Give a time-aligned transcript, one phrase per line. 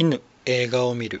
[0.00, 1.20] 犬映画を見る。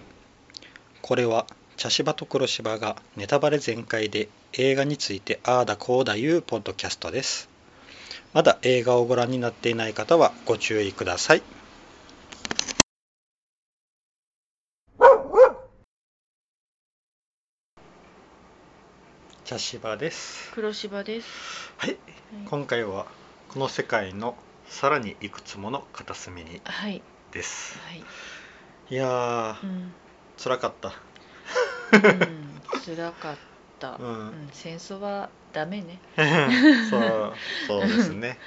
[1.02, 1.46] これは
[1.76, 7.48] 茶芝と黒芝がネタバレ全開で映画についてああだこうだいうポッドキャストです。
[8.32, 11.42] まだ映画をご覧になっていない方はご注意ください。
[19.44, 20.52] 茶芝です。
[20.52, 21.72] 黒芝です。
[21.78, 21.96] はい。
[22.48, 23.06] 今回は
[23.48, 24.36] この世界の
[24.68, 27.02] さらにいくつもの片隅にはい。
[27.32, 27.76] です。
[27.80, 28.04] はい。
[28.90, 29.92] いやーうん。
[30.42, 30.92] 辛かった
[31.92, 33.36] うん、辛かっ
[33.78, 33.90] た。
[33.90, 34.48] ううんん。
[34.52, 35.98] 戦争はダメね。
[36.90, 37.32] そう
[37.66, 38.38] そうですね、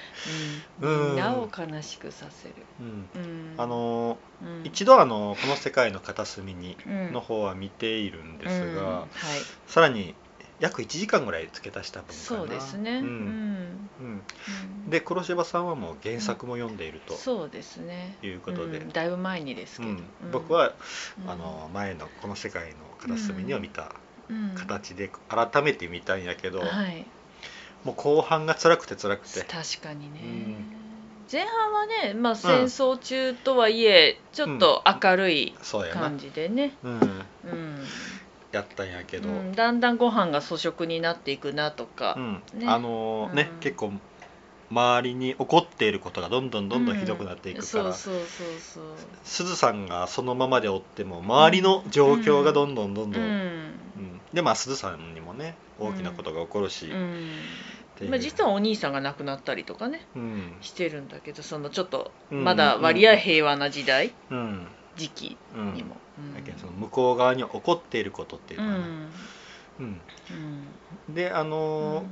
[0.82, 0.90] うん。
[0.90, 2.56] うんみんなを悲しくさせる。
[2.80, 3.54] うん、うん。
[3.58, 9.08] あのうん、一度あのこの世界の片隅にうんの方は見ているんですが、うんはい。
[9.68, 10.16] さらに
[10.62, 12.18] 約1時間ぐらい付け足した分かな。
[12.20, 12.92] そうですね。
[12.92, 13.04] ううん。
[13.04, 13.08] ん。
[14.00, 14.22] うん。
[14.86, 14.90] うん。
[14.90, 17.16] で黒柴さんはもう原作も読んでいると。
[17.16, 18.16] そうですね。
[18.22, 18.90] いうことで、うん。
[18.90, 19.92] だいぶ前にですけど。
[20.32, 20.74] 僕は、
[21.24, 21.30] うん。
[21.30, 23.96] あの前のこの世界の片隅にを見た
[24.30, 24.54] うん。
[24.56, 27.06] 形で改めて見たんやけど、はい。
[27.84, 29.42] もう後半が辛くて辛くて。
[29.42, 30.66] 確かにね、うん。
[31.32, 35.56] 前半はね、まあ、戦争中とはいえ、ちょっと明るい
[35.94, 36.96] 感、じでね、うん、う
[37.48, 37.86] ん
[38.52, 42.16] やったんやけど、うんだんだんご飯が粗食になっていくなとか。
[42.18, 42.34] う、ん。
[42.60, 42.68] ね。
[42.68, 43.60] あのーね、うん。
[43.60, 43.94] 結構
[44.70, 48.86] 周りに起こっていることがどんどんどんどんひどくなっていくから、そうそうそうそう。
[49.24, 53.32] すずさんがそのままでおっても周りの状況がどんどんどんどん、ううん。
[53.32, 56.88] んでまあすずさんにもね大きなことが起こるし、
[58.10, 60.02] まあ、実はお兄さんが亡くなったりとかね。
[60.16, 60.54] うん。
[60.62, 62.44] してるんだけどそのちょっとうん。
[62.44, 66.34] まだ割合平和な時代、うん時期うんにも、うん。
[66.36, 68.88] だけどその向こう側に起こっていることっていううのはね、ん。
[69.80, 70.02] うん。
[71.10, 71.16] うん。
[71.16, 72.06] であうのーん。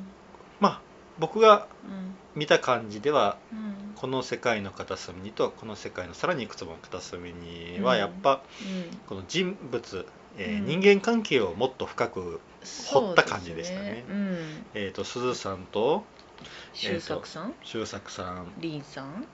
[0.60, 0.82] まあ
[1.20, 2.16] 僕がうん。
[2.36, 3.96] 見た感じではうん。
[3.96, 8.00] この世界の片隅にとこの世界のさらにいくつもの片隅にはうん。
[8.00, 8.98] やっぱうん。
[9.08, 10.06] この人物、
[10.38, 10.82] えーうん。
[10.82, 12.40] 人間関係をもっと深く、
[12.88, 14.04] 掘った感じでしたね。
[14.08, 15.04] そうん、えー、と
[15.36, 16.04] さんと
[16.74, 19.26] 周作さん、周作さん、林さん？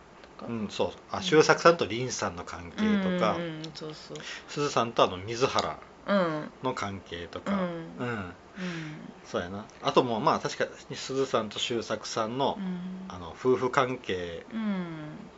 [0.47, 0.91] うん、そう。
[1.09, 2.83] あうん周作さんと林さんの関係と
[3.19, 4.17] か、うんうん、そうそう。
[4.47, 7.59] すずさんとあの水原うんの関係とか、うん。
[7.59, 8.35] うん。
[8.57, 9.13] うん。
[9.25, 9.65] そうやな。
[9.81, 13.05] あともうまあ確かにすずさんと周作さんの,、うん。
[13.07, 15.31] あの夫婦関係うん。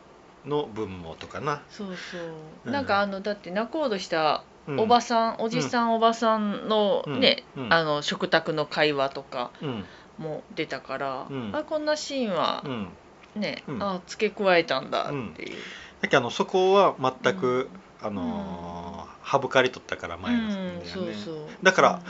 [0.44, 2.20] の分もとかな、そうそう、
[2.64, 2.72] うん。
[2.72, 4.80] なんかあのだって仲人したうん。
[4.80, 7.64] おばさん、おじさん、おばさんのね、うん。
[7.64, 7.72] うん。
[7.72, 9.84] あの食卓の会話とかうん。
[10.18, 11.50] も出たから、うん。
[11.54, 12.88] あこんなシーンはうん
[13.38, 13.82] ね、うん。
[13.82, 15.56] あ付け加えたんだっていう、
[16.02, 17.70] だけどあのそこは全く、
[18.02, 18.06] うん。
[18.06, 21.46] あのー省かれとったから前のうん作品ではね、そうそう。
[21.62, 22.02] だから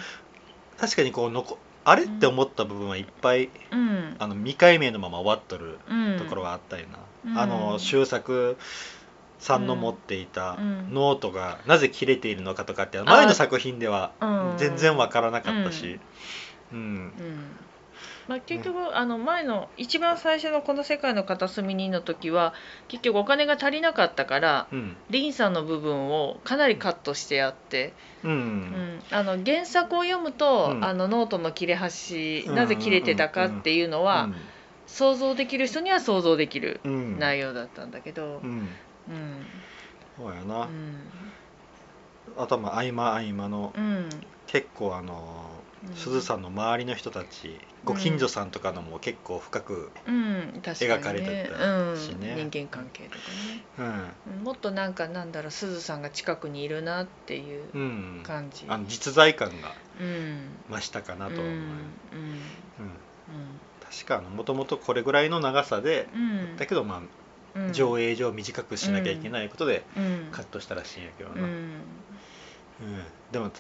[0.79, 4.17] 確かにこうのこあれって思った部分はいっぱいうん。
[4.21, 6.19] あの未解明のまま終わっとるうん。
[6.19, 6.87] ところがあったよ
[7.25, 7.39] な、うん。
[7.39, 8.57] あの周作
[9.41, 10.95] さんの持っていたうん。
[10.95, 14.55] ノートがなぜ切れているのかとかって前の作品ではうん。
[14.59, 15.99] 全然わからなかったし、
[16.73, 16.79] うん。
[16.79, 17.13] うん
[18.29, 22.53] まあ、結局、あの前の一番最初の「この世界の片隅に」の時は
[22.89, 24.97] 結局お金が足りなかったからうん。
[25.11, 28.31] リンさんの部分をかなりカットしてあって、うん。
[28.31, 29.03] うん。
[29.11, 30.85] あの原作を読むと、うん。
[30.85, 32.55] あのノートの切れ端うん。
[32.55, 34.29] なぜ切れてたかっていうのは、
[34.87, 36.81] 想像できる人には想像できる
[37.19, 38.51] 内容だったんだけどう、ん。
[39.09, 39.47] うん。
[40.19, 41.33] そうやな、うん。
[42.37, 44.11] あとはまあ合間合間のうん。
[44.47, 45.15] 結構あの
[45.53, 45.58] うん
[45.95, 52.33] すずさんの周りの人たち、ご近所さんとかのも結構深く、描かれてたしね。
[52.39, 53.65] うん、人間関係とかね。
[53.79, 54.39] うん。
[54.39, 54.45] うん。
[54.45, 60.59] もっとなんかなんだろうすずさんが近くにいるなっていううん、感じ、あの実在感がうん。
[60.71, 61.37] 増したかなとう。
[61.37, 61.39] ん。
[61.39, 61.55] 思う、
[62.13, 62.43] うん。
[62.81, 63.61] うん。
[63.81, 66.57] 確かもともとこれぐらいの長さで、うん。
[66.57, 67.73] だけどまあうん。
[67.73, 70.29] 上映上短くしなきゃいけないことでうん。
[70.33, 71.51] カットしたらしいんやけどな、うん。
[72.81, 73.05] うん。
[73.33, 73.51] でも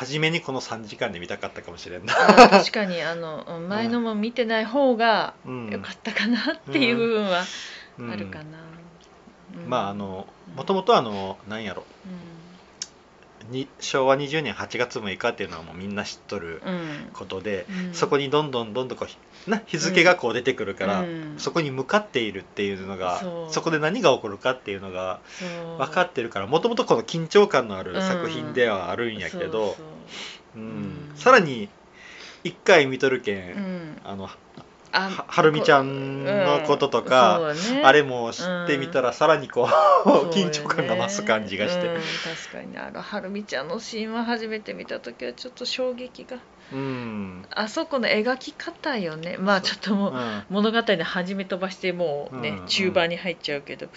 [0.00, 5.68] 初めにこの3時間で見たかったかもしれんな、あ確かにあのうん前のも見てない方がうん。
[5.70, 7.42] 良かったかなっていう部分は
[7.98, 8.44] うんあるかな、
[9.62, 9.68] うん。
[9.68, 10.26] まああの
[10.56, 11.84] もともとあのなんやろ
[13.50, 16.62] に昭和20年8月6日っていうのはもうみんな知っとる
[17.12, 17.94] ことで、うん。
[17.94, 19.16] そこにどんどんどんどんこうひ
[19.46, 21.34] な日付がこう出てくるから、うん。
[21.38, 25.20] そこに向かっているっていうのがそこで何が起こるかっていうのが
[25.78, 29.76] 分かってるからもともとこの緊張感のある作品ではあるんやけど、そ
[30.56, 31.12] うんうん。
[31.16, 31.68] さらに
[32.44, 34.00] 一回見とるけん。
[34.04, 34.30] あの
[34.92, 37.82] あははるみちゃんのこととか、うんね。
[37.84, 39.68] あれも知ってみたらさらにこう、
[40.08, 40.30] そうよね。
[40.30, 41.86] 緊張感が増す感じがして。
[41.86, 42.72] うん、確かに。
[42.72, 46.38] ねあのはるみちゃんのシーンは初めて見た時はちょっと衝撃が。
[46.72, 49.36] うん、あそこの描き方よね。
[49.38, 50.42] まあちょっともう、うん。
[50.50, 53.88] 物語の始め飛ばしてもうね、うん中盤に入っちゃうけど。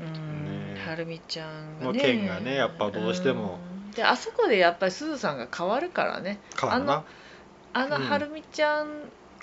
[0.00, 0.76] うん。
[0.86, 3.58] はるみちゃんがのね件がねやっぱどうしても。
[3.86, 3.90] うん。
[3.92, 6.38] であそこでやっぱりすずさんが変わるからね。
[6.58, 7.04] 変わるな。
[7.74, 8.02] あのうん。
[8.08, 8.88] はるみちゃん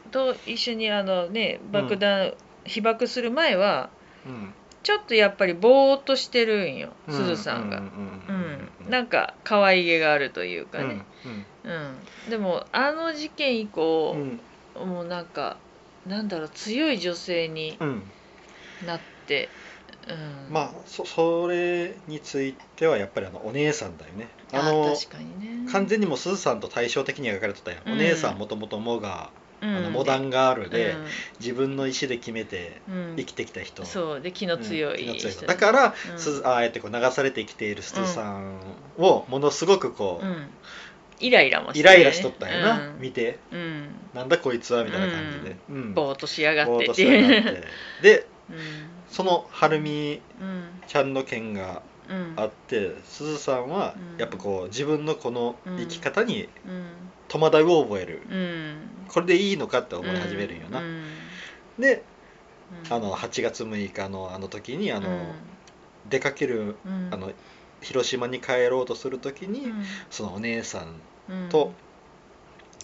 [0.09, 2.33] と一緒にあのね爆弾、
[2.65, 3.89] 被爆する前は
[4.25, 4.53] うん。
[4.81, 7.77] ちょっとやっぱりぼーっとしてるんようすずさんが。
[7.77, 7.89] ううん
[8.87, 11.01] ん、なんか可愛げがあるというかね、
[11.65, 11.71] うん。
[11.71, 14.39] うんでもあの事件以降う、ん
[14.87, 15.57] もうなんか
[16.05, 18.03] なんだろう強い女性にうん。
[18.85, 19.49] なって、
[20.07, 24.29] うん、まあそそれについてはやっぱりあのお姉さんだよね。
[24.53, 25.69] ああの確かにね。
[25.71, 27.93] 完全にもうすずさんと対照的に描かれてたやん、うん。
[27.93, 31.05] お姉さんもともとモガ、ああのモダンガールで、うん。
[31.39, 33.13] 自分の意思で決めてうん。
[33.17, 34.21] 生きてきた人、そう。
[34.21, 36.19] で気の強いだから、うん。
[36.19, 38.59] すずああやってこう流されてきているすずさん
[38.97, 40.47] をものすごくこう、うん。
[41.19, 43.01] イライラもしてイライラしとったんやな、うん。
[43.01, 43.39] 見て。
[43.51, 43.87] うん。
[44.13, 45.93] なんだこいつはみたいな感じで、うん。
[45.93, 46.89] ぼーっとしやがって。
[46.89, 47.63] って。
[48.01, 48.57] でうん。
[49.09, 51.88] そのはるみうんちゃんの件がうん
[52.35, 54.19] あってすずさんはうん。
[54.19, 56.85] やっぱこう自分のこの生き方にうん。
[57.27, 59.07] 戸惑いを覚える、うん。
[59.07, 61.03] これでいいのかって思い始めるんよな、うん。
[61.77, 62.03] で
[62.87, 62.93] うん。
[62.93, 65.31] あの8月6日のあの時にあの、うん。
[66.09, 67.09] 出かけるうん。
[67.11, 67.31] あの
[67.81, 69.83] 広島に帰ろうとする時に、うん。
[70.09, 70.95] そのお姉さん
[71.29, 71.49] うん。
[71.49, 71.71] と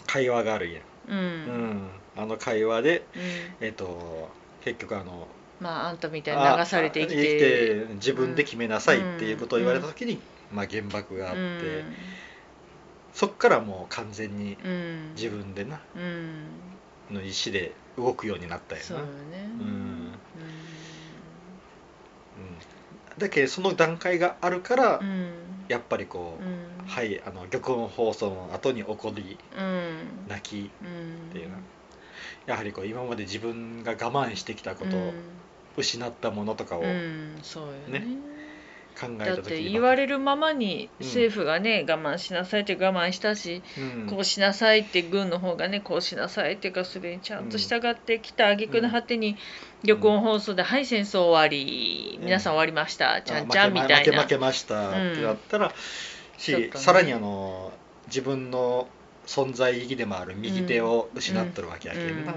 [0.07, 0.79] 会話があるんや、
[1.09, 1.17] うん。
[1.17, 1.89] うん。
[2.17, 3.19] あの会話でう
[3.63, 3.65] ん。
[3.65, 4.29] えっ、と
[4.63, 5.27] 結局あの
[5.59, 10.19] まああんたみたいに流されて生きて自分で決めなさいっていうことを言われた時に、
[10.51, 11.83] まあ、原爆があって、
[13.13, 14.57] そっからもう完全に
[15.15, 16.47] 自分でなうん。
[17.11, 19.05] の意思で動くようになったよな。
[23.17, 24.99] だけどその段階があるから、
[25.69, 26.87] やっぱりこう、うん。
[26.87, 29.97] はいあの玉音放送の後に怒りうん。
[30.27, 31.55] 泣きうんっていうな、
[32.47, 35.13] やはりこう今まで自分が我慢してきたこと、うん
[35.77, 37.99] 失ったものとかを考うんそうよね。
[37.99, 38.35] ねえ
[38.95, 44.07] ただって言われるままにうん政府がね、我慢しなさいって我慢したし、うん。
[44.07, 49.35] こうしなさいって軍の方がねこうしなさいっていうかそれにちゃんと従ってきた挙句の果てに
[49.85, 52.19] 玉音放送で「はい戦争終わり。
[52.21, 53.21] 皆さん終わりました。
[53.21, 53.95] ちゃんちゃん」みたいな。
[53.97, 54.91] 負け負けました。
[54.91, 55.73] ってなったら、
[56.37, 56.71] しね。
[56.75, 57.73] さらにあの
[58.07, 58.87] 自分の
[59.27, 62.33] 存在意義でもある右手を失っとるわけやけんな、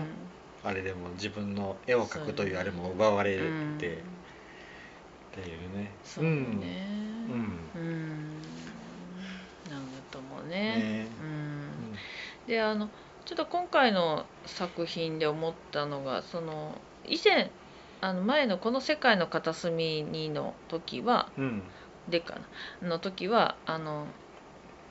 [0.65, 3.77] あれでも自分の絵を描くというあれも奪われて、うん。
[3.77, 3.81] っ
[5.33, 5.91] ていうね。
[6.05, 6.31] そうね。
[7.29, 7.71] うん。
[7.75, 8.43] うん。
[9.71, 10.77] なんだと思うね。
[10.77, 11.07] ね。
[11.23, 11.95] うん。
[12.47, 12.89] であの
[13.25, 16.75] ちょっと今回の作品で思ったのがその
[17.07, 17.51] 以前
[18.01, 21.45] あの前の「この世界の片隅に」の時はうん。
[21.45, 21.63] うん
[22.09, 22.39] でか
[22.81, 22.89] な。
[22.89, 24.07] の時はあの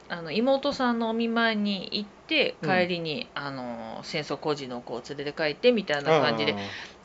[0.10, 2.70] あの妹さんのお見舞いに行ってうん。
[2.70, 6.56] 帰りに、あの戦争孤児の子を連れて帰ってみたいな感じで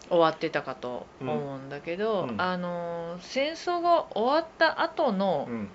[0.09, 2.29] 終わってたかと思うんだけど、うん。
[2.31, 2.41] うん。
[2.41, 5.69] あの戦争が終わった後のうん。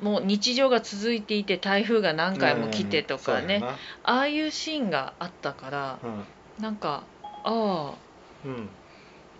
[0.00, 3.62] もう日常が続いていて台風が何回も来てとかね、
[4.02, 5.98] ああいうシーンがあったから
[6.58, 7.94] ななんかああ。
[8.44, 8.68] うん。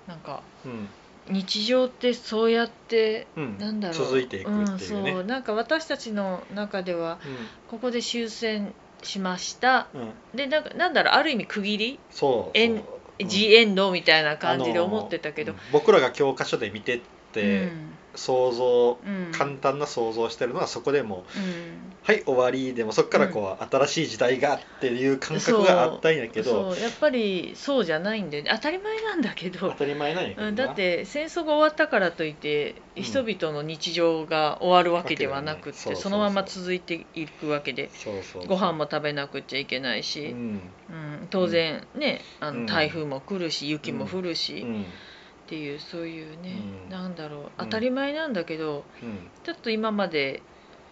[0.07, 0.89] なんかうん
[1.29, 3.59] 日常ってそうやってうん。
[3.59, 4.07] なんだろう。
[4.07, 5.11] 続いていくっていうね。
[5.13, 5.25] ん、そう。
[5.25, 7.19] なんか私たちの中では
[7.71, 9.89] ここで終戦しました。
[10.35, 11.99] でなんかなんだろうある意味区切り？
[12.11, 12.85] そうエンそう
[13.25, 15.55] ジエンドみたいな感じで思ってたけど。
[15.71, 17.01] 僕らが教科書で見てっ
[17.33, 17.71] て、
[18.15, 19.27] 想像うん。
[19.27, 21.93] うん簡単な想像してるのはそこでもうん。
[22.03, 29.71] はい終わりでもそこからこう、新しい時代がっていう感覚があったんやけどそうやっぱりそうじゃないんで当たり前なんだけど。
[29.71, 33.03] 当たり前なんやうんだって戦争が終わったからといってうん。
[33.03, 37.89] 人々の日常が終わるわけではなくって、そのまま続いていくわけで。
[37.91, 40.61] そうそうご飯も食べなくちゃいけないし、うん。
[40.91, 42.67] うん当然ねあうん。
[42.67, 44.87] の台風も来るし雪も降るし、っうん
[45.53, 46.91] ていうそういうね、うん。
[46.91, 48.87] なんだろう当たり前なんだけど、
[49.45, 50.41] ちょっと今まで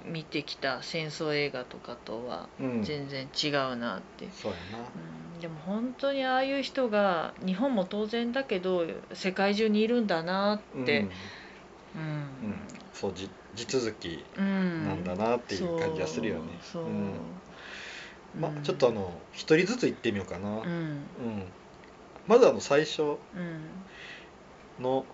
[0.05, 2.67] 見てきた戦争映画とかとはうん。
[2.67, 4.79] うん全然違うなって、そうやな。
[5.35, 5.41] うん。
[5.41, 11.07] でも本当にああいう人が日本も当然だけど世界中にいるんだなって、
[11.95, 12.03] うん。
[12.03, 12.11] うん。
[12.43, 12.55] うん。
[12.93, 14.87] そうじ地続きうん。
[14.87, 16.43] なんだなっていう感じはするよね。
[16.71, 16.85] そう。
[18.39, 18.63] まうん。
[18.63, 20.59] ちょっとあの一人ずつ行ってみようかな、うん。
[20.59, 21.43] うん。
[22.27, 23.03] まずあの最初。
[23.03, 23.17] うん
[24.81, 25.05] の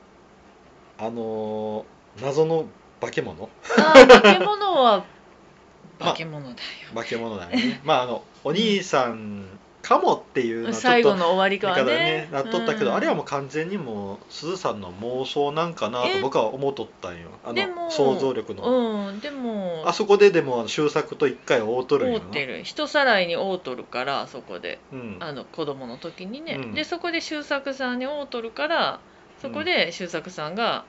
[0.98, 2.64] あのー謎の
[3.00, 3.48] 化け物。
[3.78, 5.04] ああ化け物は
[6.00, 6.56] まあ化け物だよ、
[6.94, 7.80] 化け物だよね。
[7.84, 12.96] まああのお兄さんかもっていうのはちょ最っと後の終わりかは見方ねなっとったけど、うん。
[12.96, 17.28] あれはもう完全にもうすずさんの妄想なんかなとえ僕は思っとったんよ。
[17.44, 22.24] あでもの想像力の、うんでもあそこででも周作と一回会うとるんよな。
[22.24, 22.64] 会うてる。
[22.64, 24.80] 人さらいに会うとるからそこで。
[24.92, 25.16] うん。
[25.20, 26.74] あの子供の時にね、うん。
[26.74, 29.00] でそこで周作さんに会うとるから
[29.46, 30.84] そこで周作さんが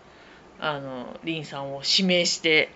[0.60, 2.70] あの凛さんを指名して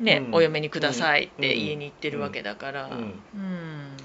[0.00, 0.34] ね、うん。
[0.34, 1.60] お嫁にくださいってうん。
[1.60, 2.86] 家に行ってるわけだから。
[2.86, 2.92] うん。
[2.92, 3.96] うん、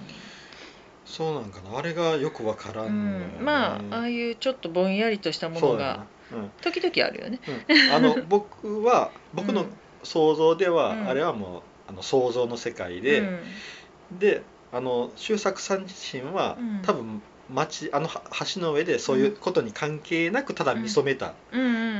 [1.06, 1.78] そうなんかな。
[1.78, 3.44] あれがよくわからうんのよね、ん。
[3.44, 6.06] まあああいうちょっとぼんやりとしたものがそうだな、
[6.44, 6.51] うん。
[6.62, 7.40] 時々あるよね。
[7.70, 7.94] うん。
[7.94, 9.66] あの僕は僕の
[10.04, 11.10] 想像では、うん。
[11.10, 14.20] あれはもうあの想像の世界で、うん。
[14.20, 16.82] であの周作さん自身は、うん。
[16.84, 17.22] 多分
[17.53, 18.22] 町あのは
[18.53, 21.34] 橋の上でそういうことに関係なくただ見初めた、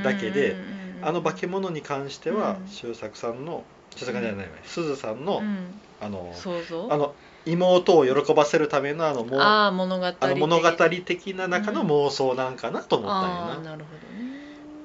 [0.04, 0.56] だけで
[1.02, 2.68] あの化け物に関しては、うん。
[2.68, 3.64] 周作さんの
[3.96, 5.80] 周作じゃないわすずさんの、うん。
[6.00, 6.34] あの
[6.90, 7.14] あの
[7.46, 10.30] 妹を喜ばせるためのあのもうあああ物語的。
[10.30, 14.32] の物語的な中の妄想なんかなと思ったんあよな、あなるほどね。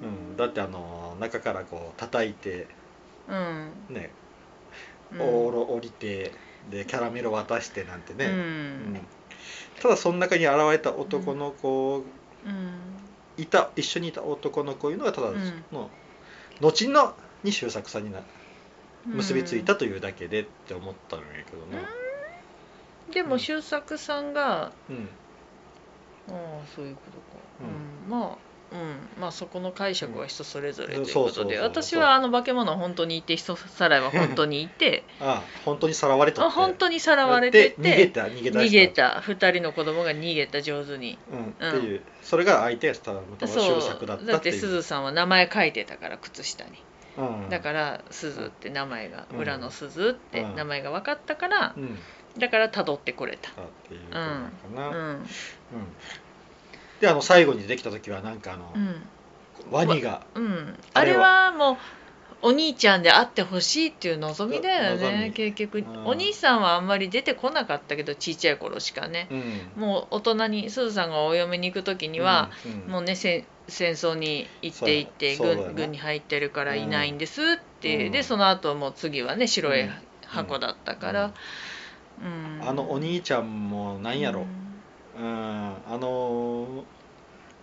[0.02, 2.66] うん、だってあの中からこう叩いて
[3.28, 3.70] うん。
[3.90, 4.10] ね
[5.12, 5.20] うん。
[5.20, 6.32] おろ降りて
[6.70, 8.36] でキャラメル渡してなんてね、ううん
[8.94, 9.06] ん
[9.80, 12.02] ただその中に現れた男の子、
[12.44, 13.42] うん。
[13.42, 15.64] いた一緒にいた男の子いうのがただうん。
[15.72, 15.90] の、
[16.60, 17.14] 後の
[17.44, 18.20] に周作さんにな
[19.06, 21.82] 結びついたうというだけでって思ったんやけどな、
[23.10, 23.12] ん。
[23.12, 25.08] でも周作さんがうん。
[26.28, 26.34] ああ
[26.74, 27.66] そういうことか、うう
[28.08, 28.18] ん。
[28.18, 29.20] まあうん。
[29.20, 35.04] まあそこの解釈は人それぞれということで私はあの化け物本当にいて人さらいは本当にいて。
[35.20, 36.48] ああ本当にさらわれとって。
[36.48, 38.58] あ本当にさらわれてで逃げてた逃げた。
[38.58, 39.20] 逃げた。
[39.20, 41.18] 二人の子供が逃げた上手に。
[41.32, 42.02] うん、っていう。
[42.22, 44.54] それが相手やったらただそう周作だっただっっていう。
[44.54, 46.70] てすずさんは名前書いてたから靴下に。
[47.18, 49.38] うん、だからすずって名前がうん。
[49.38, 50.56] 裏のすずってうん。
[50.56, 51.98] 名前が分かったからうん。
[52.38, 53.50] だから辿ってこれた。
[53.52, 54.28] だっていうことな。
[54.34, 54.94] のかな、うん。
[54.94, 55.26] うん
[57.00, 59.02] であの最後にできた時はなんかあの、うん。
[59.70, 61.50] ワニがうん、あれは。
[61.50, 61.76] もう
[62.42, 65.78] お兄ちゃんであってほしいっていう望みだよね結局。
[65.78, 66.06] うん。
[66.06, 69.28] お兄さんはあんまり出てこなかったけどちっちゃい頃しかね。
[69.76, 69.82] うん。
[69.82, 72.50] もう大人にすずさんがお嫁に行く時には、
[72.86, 77.44] うんもうね戦争に行って行って軍軍に入ってるからいないんですっ
[77.80, 78.08] て、う。
[78.10, 78.12] ん。
[78.12, 79.90] でその後もう次はね白いうん。
[80.26, 81.34] 箱だったから、
[82.20, 82.68] うん。
[82.68, 84.46] あのお兄ちゃんもなんやろ、うん、
[85.18, 86.82] あのー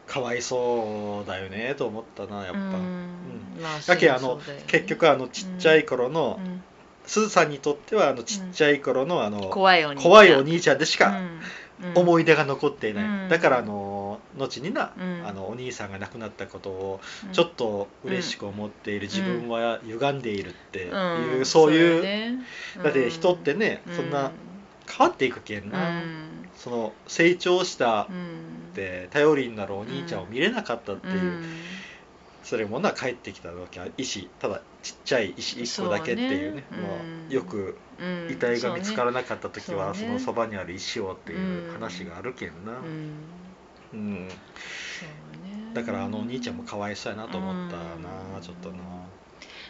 [0.05, 3.09] かわいそうだよねと思ったなやっぱ、うん。
[3.87, 6.61] だけあの結局あのちっちゃい頃の、うん。
[7.05, 10.11] すずさんにとってはあのちっちゃい頃のあの、怖いお兄ちゃん。
[10.11, 11.17] 怖いお兄ちゃんでしか
[11.81, 11.89] うん。
[11.89, 11.97] うん。
[11.97, 13.29] 思い出が残っていない、うん。
[13.29, 15.23] だからあの後にな、うん。
[15.25, 17.31] あのお兄さんが亡くなったことをうん。
[17.31, 21.45] ちょっと嬉しく思っている自分は歪んでいるっていう、うん。
[21.45, 22.43] そういう
[22.83, 23.95] だって人ってね、うん。
[23.95, 24.31] そんな
[24.87, 25.71] 変わっていくけんうん。
[25.71, 26.01] な、
[26.63, 28.69] その成長したうん。
[28.71, 31.43] って頼りになるお兄ちゃんを見れなかったっていう、うん。
[32.43, 36.83] それもな帰ってきた時は石ただちっちゃい石1個だけっていうねまうん。
[37.29, 38.31] あ、よくうん。
[38.31, 42.71] 遺体が見つからなかった時はそ,、のそばにある石をっていう話があるけんな、
[43.93, 44.29] うん。
[45.73, 47.83] だからあのお兄ちゃんもかわいそうやなと思ったな、
[48.37, 48.41] うん。
[48.41, 48.77] ちょっとな、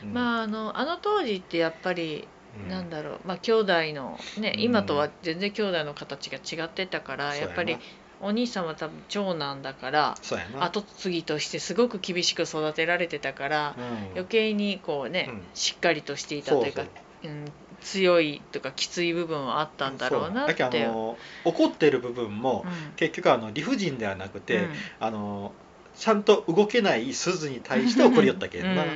[0.03, 0.13] うん。
[0.13, 3.19] まああのあの当時ってやっぱりうんなんだろう。
[3.25, 4.61] まあ兄弟のねうん。
[4.61, 7.47] 今とは全然兄弟の形が違ってたからそうやな。
[7.47, 7.77] やっぱり
[8.21, 10.15] お兄さんは多分長男だから
[10.59, 14.11] 後継ぎとしてすごく厳しく育てられてたからうん。
[14.11, 15.41] 余計にこうねうん。
[15.53, 16.83] しっかりとしていたというか
[17.23, 17.45] うん
[17.81, 22.93] 強いとかきつい部分はあったんだろうなってだけどあの怒ってる部分も、うん。
[22.95, 24.69] 結局あの理不尽ではなくて、うん。
[24.99, 25.51] あの
[25.95, 28.87] ちゃんと動けない鈴に対して怒りよったけんな、う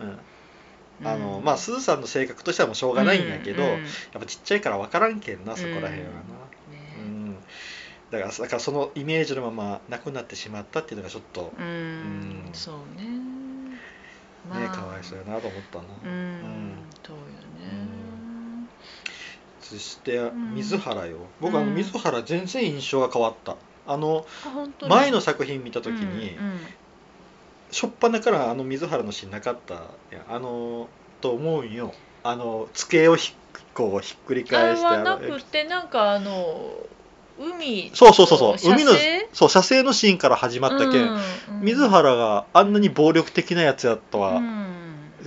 [0.00, 0.18] うんん
[1.04, 3.84] あのまあ鈴さんの性格としてはもうしょうがないんやけど、うんうん。
[3.84, 3.88] や
[4.18, 6.94] っぱちっちゃいから分からんけんなそこらへんはな、ね。
[6.96, 7.40] うん。
[8.10, 11.64] だからだからそのイメージのままなくなってしまったっていうのがちょっと、うん。
[11.64, 12.50] うん。
[12.52, 13.04] そうね。
[14.44, 16.10] ねかわいそうやなと思ったな、うん。
[16.10, 16.90] うん。
[17.06, 17.90] そうよね。
[19.60, 20.54] そしてん。
[20.54, 23.56] 水原よ、僕あのうん水原全然印象が変わった。
[23.86, 24.26] あの
[24.88, 26.36] 前の作品見た時に、
[27.72, 29.84] 初っ端からあの水原のシーンなかったやん。
[30.28, 30.88] あの
[31.20, 31.92] と思うんよ。
[32.22, 33.34] あの机をひ
[33.74, 36.72] こうひっくりあ返してれはなくてなんかあの
[37.38, 38.58] 海そうそうそうそう。
[38.58, 41.20] 射海の精そう射精のシーンから始まったけん、うん
[41.62, 44.66] 水原があんなに暴力的なやつやとは、うん。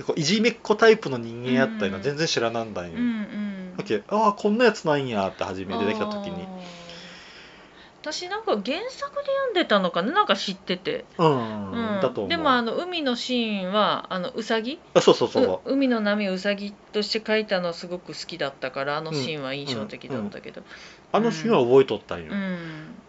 [0.04, 6.44] こういじめっ子タイプの人間やったいうの全然知らなんだんよ、うんうんだけああこんなやつなんやって初めてできた時に。
[6.44, 6.83] あ
[8.04, 12.28] 私なんか原作で読んでたのかななんか知ってて、うん、うんだと思う。
[12.28, 14.78] でもあの海のシーンはあのウサギ？
[14.92, 20.62] あそうそうそう海の波をウサギとして描いたのすごく好きだったからあのシーンは印象的だったけど、
[21.12, 22.58] あのシーンは覚えとったんよ、うん。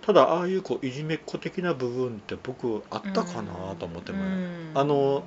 [0.02, 4.72] ただああいうこういじめっ子的な部分って僕あったかなと思っても、うん。
[4.76, 5.24] あの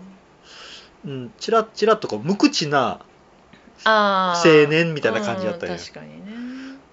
[1.04, 3.00] うん、ちらちらっとこう無口な
[3.84, 5.74] 青年みたいな感じだったんよ。
[5.74, 6.27] うん確かにね、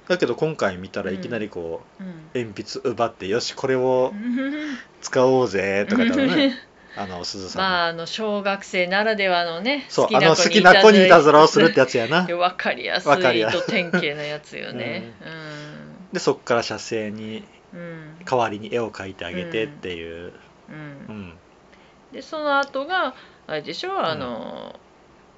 [0.08, 2.30] だけど今回見たらいきなりこう、うん。
[2.34, 4.78] 鉛筆奪ってよしこれをうん。
[5.02, 6.56] 使おうぜとかだろうね
[6.98, 7.62] あの鈴さん。
[7.62, 12.24] の、まああの小学生ならではのねそうあの好きな子にいたずらをするってややつやな。
[12.28, 13.52] 分かりやすわかりやい。
[13.52, 15.12] と典型なやつよね。
[16.14, 17.44] でそっから写生に
[17.74, 17.80] うん。
[17.80, 20.34] うん代わりに絵を描いてあげてっていう、う
[20.72, 21.22] うん。
[21.28, 21.34] ん
[22.12, 23.14] でその後が
[23.46, 24.00] あれでしょ？
[24.04, 24.80] あの、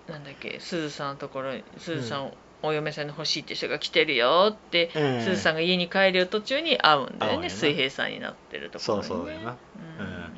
[0.08, 2.32] なんだっけすずさんのところにすずさん、
[2.64, 9.28] お嫁さんに欲しいって人が来てるよって、ええすずさんが家に帰る途中に会うんだよね水平さんになってるところそうに、ね、そう。
[9.28, 9.58] だよな、
[10.00, 10.34] うん。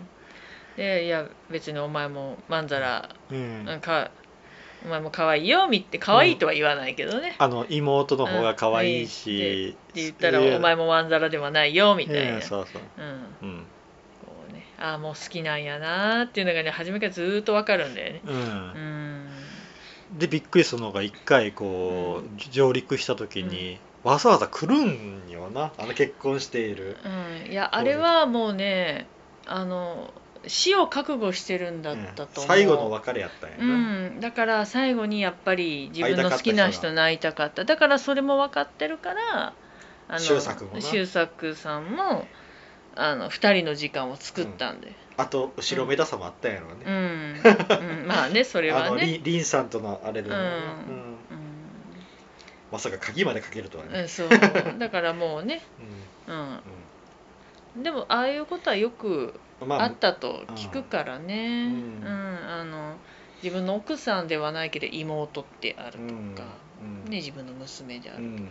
[0.75, 3.65] でいや別にお前もまんざら、うん。
[3.67, 4.11] うん、か
[4.85, 13.65] お前も可愛いよみって可愛いとは言わないけどね、あの妹の方が可愛いし、って言ったらお前もまんざらではないよみたいな、うんそうそう、うん、うん。
[14.25, 18.21] こうねああもう好きなんやなーっていうのがね初めからずーっとわかるんだよね。
[18.25, 18.35] うん。
[18.35, 19.29] うん
[20.17, 25.71] でびっくりするのが一回こう、上陸した時に、わざわざ来るんよな。
[25.77, 26.97] あの結婚している、
[27.45, 29.07] うん、いやあれはもうね
[29.45, 30.13] あの
[30.47, 33.75] 死を覚悟してるんだったと思う、うん最後の別れやったんやうな、
[34.09, 37.65] ん、だから最後にやっぱり自分の好きな人に会いたかった。
[37.65, 39.53] だからそれも分かってるから
[40.07, 42.25] あの周作周作さんも
[43.01, 47.41] あの2人の時間を作ったんで、あと後ろめたさもあったんやろううね、ん。
[48.01, 48.07] うん。
[48.07, 50.35] まあね それあのはね、リンリンさんとのあれで、うん。
[50.35, 50.39] うん。
[50.39, 51.17] うん。
[52.71, 54.29] まさか鍵までかけるとはね、うん、そう。
[54.77, 55.61] だからもうね、
[56.27, 56.31] う
[57.77, 62.01] うん、でもああいうことはよくんまあったと聞くからね、ううん。
[62.01, 62.05] ん
[62.51, 62.95] あの
[63.41, 67.09] 自分の奥さんではないけど妹ってあるとか、うん。
[67.09, 68.43] ね、自分の娘であるとか、うんうん。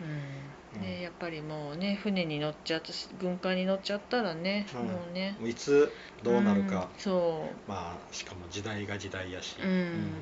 [0.00, 4.86] うんね、やっぱりもうね船に乗っちゃったし軍艦に乗っちゃったらね、うん。
[4.86, 5.36] もうね。
[5.44, 10.12] いつどうなるか、んそまあしかも時代が時代やし、う、うん。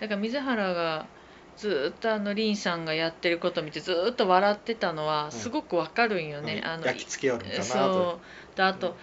[0.00, 1.06] だから水原が
[1.56, 7.62] ずっとあの凛さんがやってること見てずっと笑ってたのはすごくわかるんよね、あの焼き付けよるんかな。
[7.62, 8.20] とそ
[8.54, 8.56] う。
[8.56, 8.96] であと、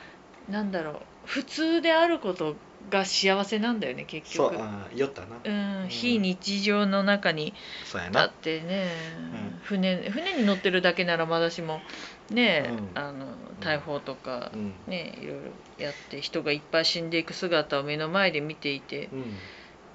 [0.50, 0.95] なんだろう。
[1.26, 2.56] 普通であること
[2.89, 4.56] が幸せなんだよね結局。
[4.56, 5.89] そうあ言おったな、うん、うん。
[5.89, 8.26] 非日常の中にだそうやな。
[8.26, 9.60] ってね、うん。
[9.63, 11.82] 船船に乗ってるだけならまだしも
[12.30, 12.89] ね、うん。
[12.96, 13.26] あの
[13.60, 14.74] 大砲とかう、ん。
[14.88, 19.19] ねいろいろやって人がいっぱい死んでいく姿を目の前で見ていて、うん。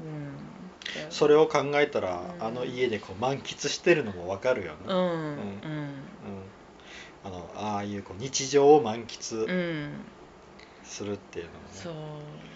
[0.01, 0.39] うん、
[1.11, 2.47] それを考えたら、うん。
[2.47, 4.95] あの家でこう満喫してるのもわかるよね、うん。
[4.95, 5.03] うん。
[5.03, 6.09] うん。
[7.25, 10.05] あのああいうこう日常を満う喫ん、うん、
[10.85, 11.93] するっていうのもね、そう。
[11.93, 12.48] で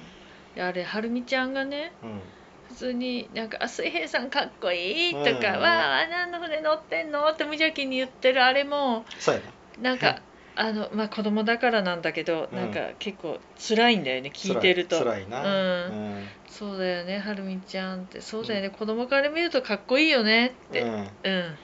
[0.59, 2.21] あれはるみちゃんがねうん。
[2.69, 9.53] 普通になんか「あ水平さんかっこいい」とかうん「わあ何の船乗ってんの?」って無邪気に言ってるあれもそうやな。
[9.79, 10.23] なんか
[10.55, 12.57] あのまあ子供だからなんだけど、うん。
[12.59, 14.99] なんか結構辛いんだよね聞いてると。
[14.99, 15.95] 辛い辛いな、うん。
[15.95, 16.29] うん。
[16.47, 18.21] そうだよねはるみちゃんって。
[18.21, 20.83] そうだよね、子供から見るとかっこいいよねって。
[20.83, 21.59] うん、うん。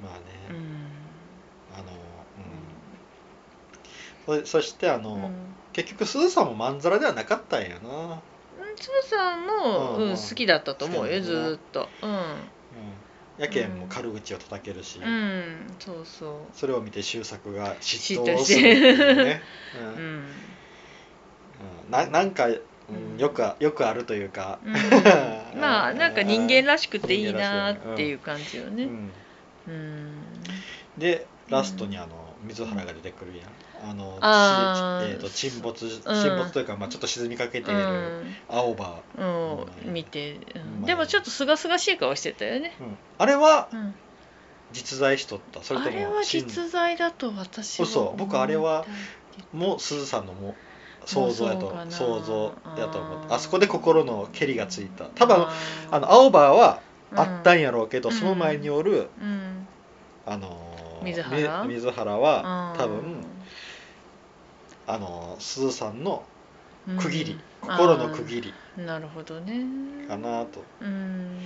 [0.00, 0.98] まあね、うん。
[1.72, 1.92] あの、
[4.26, 8.20] うん、そそしてあの、うん結局すずさんもまんざらではなかったんやな、
[8.76, 10.16] つぶさんも、うんうんうん。
[10.16, 16.36] 好きだったと思うよず好きだもんうん、やけんも軽口を叩けるし、うん、うん、そうそう。
[16.52, 19.42] それを見て周作が嫉嫉妬をするってていうね、
[19.80, 19.86] うん。
[19.86, 19.98] うん、う
[21.88, 21.90] ん。
[21.90, 22.60] ななんか、うん
[23.12, 23.18] うん。
[23.18, 24.74] よくあよくあるというか、うん、
[25.60, 28.84] まあなんか人間らしくていいなっていう感じよね。
[28.84, 29.12] うん。
[29.68, 30.22] うん。
[30.98, 33.90] でラストにあの水原が出てくるやん。
[33.90, 36.02] あのあえー、と沈没沈
[36.36, 40.62] 没というか、まあ、ちょっと沈みかけている青葉、うん、うん見て、うん。
[40.80, 40.84] うん。
[40.84, 42.96] でもちょっとすがすがしい顔してたよね、うん。
[43.18, 43.94] あれはうん、
[44.72, 45.62] 実在しとった。
[45.62, 48.14] それとあれは実在だと私は嘘。
[48.16, 48.86] 僕あれは
[49.52, 50.54] もうすずさんのも
[51.04, 55.04] 想像やと想像やと思ってあそこで心のけりがついた。
[55.06, 55.46] 多分
[55.90, 56.80] あの青葉は
[57.12, 58.14] うんあったんやろうけど、うん。
[58.14, 59.68] その前におる、うん。
[60.26, 60.63] あのー
[61.04, 61.64] 水原？
[61.64, 62.80] み水原はうん。
[62.80, 63.24] 多分
[64.86, 66.24] あのーすずさんの
[66.86, 66.98] うん。
[66.98, 68.54] 区切り、心の区切り。
[68.84, 69.64] なるほどね。
[70.06, 70.88] かなと、うん。
[70.88, 71.38] うん。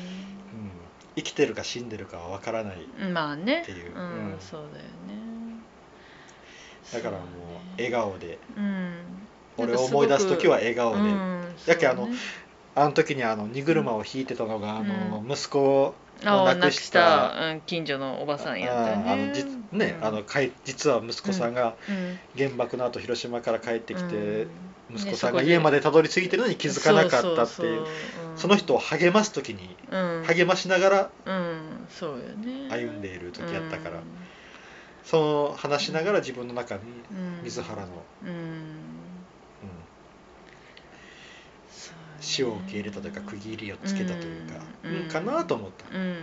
[1.14, 2.78] 生きてるか死んでるかは分からない。
[3.12, 3.62] まあね。
[3.62, 3.94] っていう。
[3.94, 4.02] うん。
[4.02, 4.36] うん。
[4.40, 4.90] そうだよね。
[6.92, 7.20] だからもう
[7.76, 8.38] 笑顔で。
[8.56, 8.94] うん。
[9.58, 11.44] 俺を思い出す時は笑顔で、うん。
[11.66, 12.08] やけあの
[12.74, 15.94] あの時にあの荷車を引いてたのが、あの息子
[16.24, 19.10] ああ亡くしたた、うん、近所のおばさんやったよね。
[19.10, 20.06] ああのじね、うん。
[20.06, 24.96] あのかい実は息子さんがうん原爆の後広島から帰ってきて、うん。
[24.96, 27.86] 息子さんが家までたどり着いてるのに気づかなかったっていう。
[28.36, 30.24] その人を励ます時にうん。
[30.26, 34.02] 励ましながら歩んでいる時やったから、うん。
[35.04, 35.16] そ
[35.50, 37.88] の話しながら自分の中にうん水原の、
[38.24, 38.34] うんうん
[41.70, 46.22] そうね死を受け入れたというか区切りをつけたというか、うんうんかなと思った、うんうんうんうん。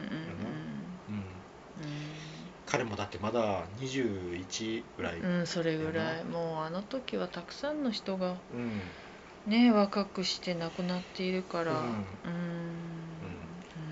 [2.67, 6.23] 彼もだってまだ21ぐらい、うん、うん、それぐらい。
[6.23, 8.57] もうあの時はたくさんの人がう
[9.49, 9.51] ん。
[9.51, 11.71] ね若くして亡くなっているから。
[11.71, 11.81] ううん。
[11.81, 11.85] ん。
[11.85, 11.95] うん。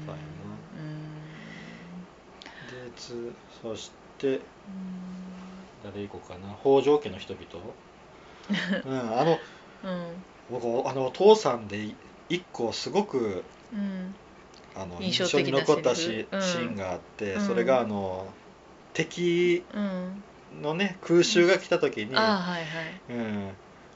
[0.05, 0.15] そうや
[0.77, 1.13] うん
[2.85, 4.39] でつそして
[5.83, 6.53] 誰行こうかな。
[6.61, 7.45] 北条家の人々、
[8.85, 9.39] うん、あの
[9.83, 11.93] うん僕あのお父さんで
[12.29, 14.15] 一個すごくうん
[14.75, 17.41] あの印象に残ったしシーンがあって、うん。
[17.41, 18.25] それがあの
[18.93, 20.23] 敵うん。
[20.61, 22.63] のね空襲が来た時に、はいはい。
[23.09, 23.49] うん、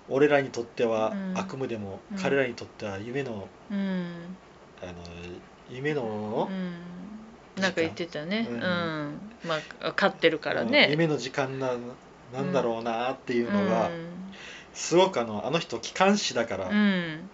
[0.09, 1.33] 俺らにとってはうん。
[1.37, 2.17] 悪夢でも、うん。
[2.17, 4.05] 彼らにとっては夢のうん。
[4.81, 4.93] あの
[5.69, 7.61] 夢の、うん。
[7.61, 8.47] なんか言ってたね。
[8.49, 8.59] ううん。
[8.59, 8.61] ん
[9.47, 11.71] まあ飼ってるからうんね夢の時間な
[12.33, 14.07] なんだろうなっていうのが、うん
[14.77, 16.77] すごくあのあの人機関士だから、ううん。
[16.77, 17.29] ん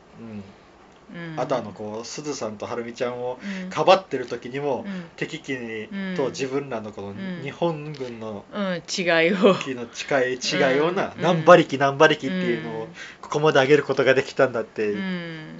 [1.13, 1.39] うん。
[1.39, 3.69] あとあのこうすずさんとはるみちゃんをうん。
[3.69, 5.03] かばってる時にも、うん。
[5.17, 7.41] 敵機に、うんと自分らのこのん。
[7.43, 9.55] 日本軍のうん違いを。
[9.55, 11.21] 機の近い違いをな、うん。
[11.21, 12.87] 何馬力何馬力っていうのをうん。
[13.21, 14.91] ここまで上げることができたんだって。
[14.91, 15.59] うん。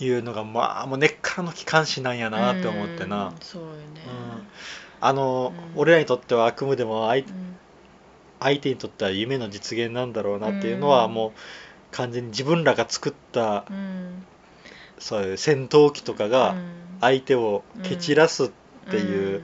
[0.00, 3.80] いうのが、まあもう根っからの機関士なんやなって思ってな、うんそうよね。
[4.06, 4.46] うん。
[5.00, 5.80] あの、うん。
[5.80, 7.58] 俺らにとっては悪夢でも相うん
[8.40, 11.14] 相手にとっては夢の実現なんだろうなっていうのは、うん。
[11.14, 11.32] もう
[11.90, 14.24] 完全に自分らが作ったうん。
[14.98, 16.74] そういう戦闘機とかがうん。
[17.00, 18.48] 相手を蹴散らすっ
[18.90, 19.42] ていう、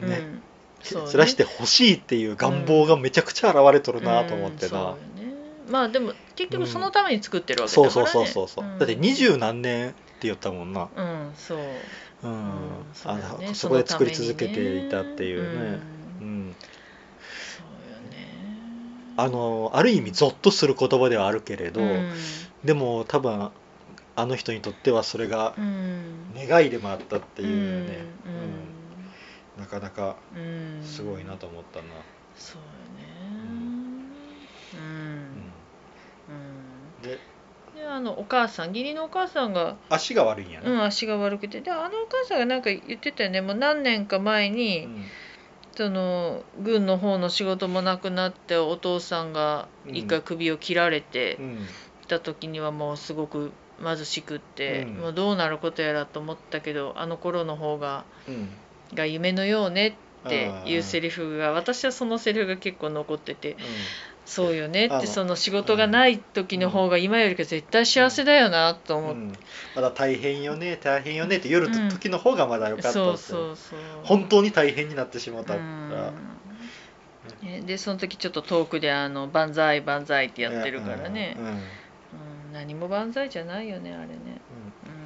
[0.00, 0.08] うん。
[0.08, 0.42] うん
[0.82, 1.10] そうね。
[1.10, 5.34] 散らしてほしいっていう願望がめちゃくちゃ現れとるなと思ってな、うんそうよね。
[5.70, 8.10] まあでも結局そのために作ってるわけそうだからね。
[8.12, 8.78] そうそうそうそう、ん。
[8.78, 11.58] だって二十何年って言ったもんな、うんそう。
[12.22, 12.32] うん。
[12.32, 12.40] うん。
[12.94, 13.48] そうあだね。
[13.48, 15.80] のそこで作り続けていたっていうね、
[16.20, 16.26] うん。
[16.26, 16.56] うん
[19.20, 22.12] あのある意味ゾッとする言葉ではあるけれど、うん。
[22.64, 23.50] でも多分
[24.16, 26.34] あの人にとってはそれがうん。
[26.34, 27.48] 願いでもあったっていう
[27.88, 28.32] ね、うん。
[29.58, 29.62] うん。
[29.62, 30.16] なかなか
[30.82, 31.84] すごいなと思ったな、
[32.36, 33.06] そうようね
[34.74, 34.80] うん。
[34.80, 35.52] うん。
[36.28, 37.02] うん。
[37.02, 37.18] で
[37.74, 41.60] であのお母さん義理のお母さんが、足が悪いんやな、うん、足が悪くて。
[41.60, 43.40] であのお母さんがなんか言ってたよね。
[43.40, 45.04] もう何年か前に、うん
[45.80, 51.58] その軍の方の仕事もなくなってお父さんが一回首を切られてうん。
[52.06, 54.94] た時にはもうすごく貧しくって、うん。
[54.96, 58.50] もうどうなることやらと思ったけどあの頃の方がうん。
[58.92, 63.58] が夢のようねっていうセリリフが私はそのセリフが結構残っててフ、
[64.30, 69.32] そうよねってその仕事がない時の方が今よりか絶対幸せだよなと思って、うん。
[69.74, 73.80] まだ大変よね大変よねって夜の時の方がまだ良かったって、そうそうそう。
[74.04, 75.54] 本当に大変になってしまった。
[75.54, 76.12] から、
[77.42, 77.48] うん。
[77.48, 81.34] ねでその時ちょっと遠くであの「万歳万歳」ってやってるからね。
[81.36, 81.52] うん、うん。
[81.52, 82.52] うん。
[82.52, 84.40] 何も万歳じゃないよねあれね、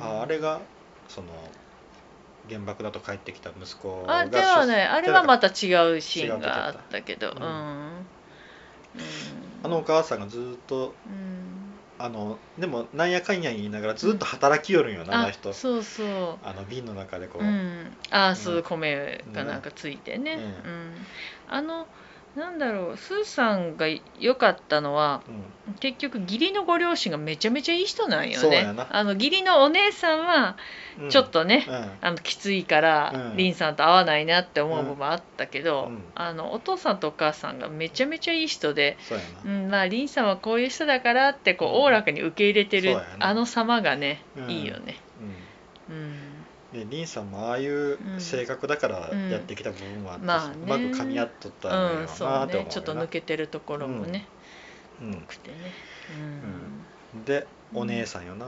[0.00, 0.60] ああれが
[1.08, 1.28] その
[2.48, 5.50] 原爆だと帰ってきた息子があではねあれはまた違
[5.96, 8.06] うシーンがあったけどうん
[9.62, 11.64] あのお母さんがずっとうん。
[11.96, 15.52] あのでもなんやかんや言いながらずっと働きよるんよな、あのあ人。
[15.52, 16.06] そうそう。
[16.42, 20.38] あの瓶の中でこう、うん、ああそう、うん米がなんかついてね、
[21.48, 21.86] あの
[22.36, 23.86] なんだろうスーさんが
[24.18, 25.74] 良かったのはうん。
[25.80, 28.74] 結局義理のご両親がめちゃめちゃいい人なんよね。
[28.90, 30.56] あの義理のお姉さんは
[31.00, 31.10] うん。
[31.10, 31.90] ちょっとね、うん。
[32.02, 33.36] あのきついから、うん。
[33.36, 36.02] リンさんと合わないなって思う部分もあったけど、うん。
[36.14, 41.74] あのお父さんとお母さんがめちゃめちゃいい人で、そうん、まあリンさんはこういう人だからってこううん。
[41.76, 44.50] おおらかに受け入れてるあの様がね、うん。
[44.50, 44.96] いいよね。
[46.74, 49.30] うんうんでリンさんもああいう性格だからうん。
[49.30, 50.54] やってきた部分はあって、まあね。
[50.64, 52.44] うまく噛み合っとったんだうん、よそうな。
[52.46, 52.70] って思うよな、ね。
[52.70, 54.26] ちょっと抜けてるところもね、
[55.00, 55.14] うん。
[55.22, 55.56] くてね。
[57.26, 58.46] でお姉さんよな。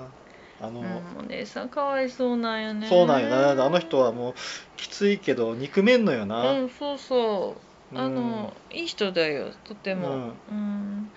[0.60, 2.88] あの、うん、うん、お姉さんかわいそうなんよね。
[2.88, 3.50] そうなんよな。
[3.50, 4.34] あの人はもう
[4.76, 7.56] きついけど憎めんのよな、うんそうそ
[7.94, 7.98] う。
[7.98, 10.14] あの、いい人だよとても、うん。
[10.14, 11.10] うん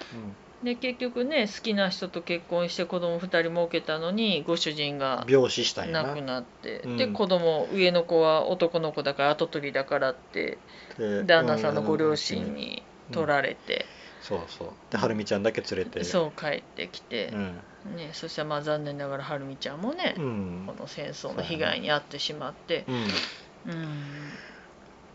[0.64, 6.04] で結局ね好きな人と結婚して子供2人設けたのにご主人うんが病死したんやな。
[6.04, 6.98] 亡くなって、うん。
[6.98, 10.58] で子供上の子は男の子だから跡取りだからって
[10.98, 13.86] で旦那さんのご両親に取られて、
[14.22, 14.68] そうそう。
[14.92, 16.04] ではるみちゃんだけ連れて。
[16.04, 17.30] そう帰ってきて。
[17.34, 17.96] う、ん。
[17.96, 20.64] ね、そしたらまあ残念ながらはるみちゃんもね、うん。
[20.68, 22.84] この戦争の被害に遭ってしまって。
[22.88, 22.96] うん。
[22.96, 24.32] うん。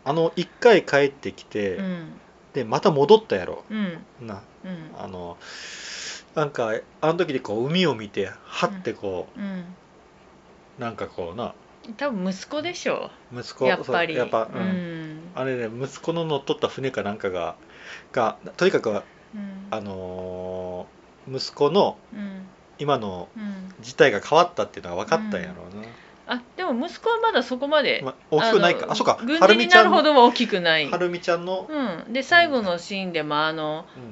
[0.04, 2.20] あの一回帰ってきて、うん。
[2.54, 3.64] でまた戻ったやろ。
[3.70, 4.26] うん。
[4.26, 4.90] なうん。
[4.98, 5.36] あの
[6.34, 9.64] なんかあの時でこう海を見てはってこうん。
[10.78, 11.54] うなんかこうな。
[11.96, 14.14] 多分息子でしょ息子やっぱり。
[14.14, 14.62] そうやっぱ、ううん。
[14.62, 17.56] んあれね息子の乗っ取った船かなんかが
[18.12, 19.02] がとにかくうん。
[19.70, 20.94] あのー
[21.36, 22.46] 息子のうん。
[22.78, 23.74] 今のうん。
[23.80, 28.86] 事態が変わったっていうのが分かったんやろうな、あでも息子はまだそこまで、ま大きくないか。
[28.86, 29.18] のあそうか。
[29.24, 30.90] 軍はる人になるほみちゃんのどは大きくない。
[30.90, 34.02] はるみちゃんの、うん、で最後のシーンでもあのうん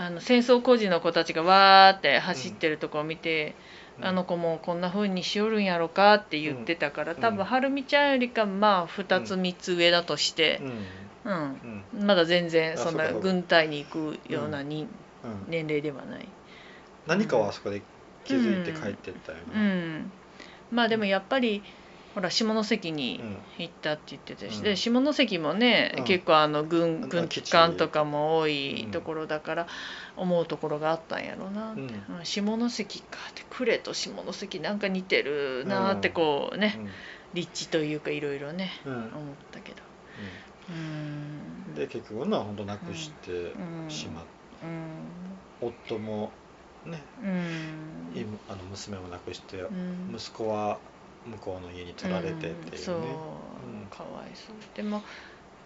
[0.00, 3.54] あの戦争孤児の子たちがわーって走ってるとこを見て、
[3.98, 4.06] うん。
[4.06, 7.20] あの子もこんな風にしよるんやろかって言ってたから、うん。
[7.20, 10.62] 多分はるみちゃんよりかまあ2つ3つ上だとして
[11.26, 11.32] う、ん。
[11.32, 11.84] うん。
[12.00, 12.06] うん。
[12.06, 14.88] まだ全然あそんな軍隊に行くようなに、
[15.22, 15.50] うん。
[15.50, 16.26] 年齢ではない。
[17.06, 17.82] 何かはあそこで
[18.24, 20.10] 気づいて帰ってったような、ん、
[20.70, 21.62] まあでもやっぱり
[22.14, 24.62] ほら下関にうん行ったって言ってたし、うん。
[24.62, 26.04] で下関もね、うん。
[26.04, 29.66] 結構あの軍あ軍機関とかも多いうんところだから
[30.16, 31.78] 思うところがあったんやろうな、うん。
[31.78, 36.78] うん下関かって呉と下関なんか似てるなってこうね、
[37.34, 39.06] 立地というかいろいろね思っ
[39.52, 39.78] たけど。
[40.68, 41.72] ううん。
[41.72, 43.90] んで結局な本当なくしてうん。
[43.90, 44.24] しまっ
[44.62, 45.30] うん
[45.62, 46.30] 夫も
[46.86, 48.18] ね、うん。
[48.18, 50.14] いあの娘も亡くして、うん。
[50.16, 50.78] 息子は
[51.26, 53.00] 向こうの家に取られてっていうね、うんそう、ん。
[53.90, 54.56] かわいそう。
[54.74, 55.02] でも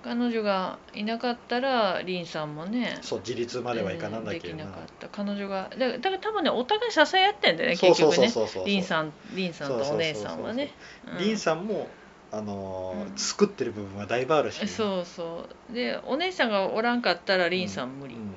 [0.02, 5.70] 彼女がいなかったら凛さんもねそう自立まではいかなんだけどできなな、かった彼女が。
[5.70, 8.30] だからだから多分ねお互い支え合ってんだよね結局ね。
[8.66, 10.72] 凛さん凛さんとお姉さんはね。
[11.18, 11.88] 凛さんも
[12.32, 13.16] あのーうん。
[13.16, 15.72] 作ってる部分はだいぶあるし、うんそうそう。
[15.72, 18.16] でお姉さんがおらんかったら凛さん無理。
[18.16, 18.34] うん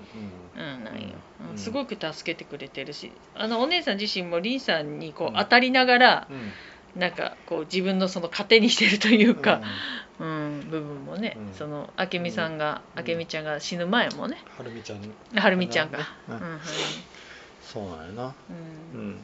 [0.58, 1.02] うん、なんよ、
[1.42, 1.52] うん。
[1.52, 3.12] うんすごく助けてくれてるし。
[3.36, 5.34] あのお姉さん自身も凛さんにこううん。
[5.36, 6.52] 当たりながら、うん
[6.98, 9.62] なんかこう自分のその糧にしてるというか、
[10.20, 10.28] うん。
[10.28, 11.54] うん部分もね、うん。
[11.54, 13.06] その明美さんが、うん。
[13.08, 15.00] 明美ちゃんが死ぬ前もねはるみちゃん
[15.40, 16.60] はるみちゃんが、ううんんうん。
[17.62, 18.26] そうなんやな。
[18.28, 18.34] う
[18.94, 19.10] うん。
[19.12, 19.18] ん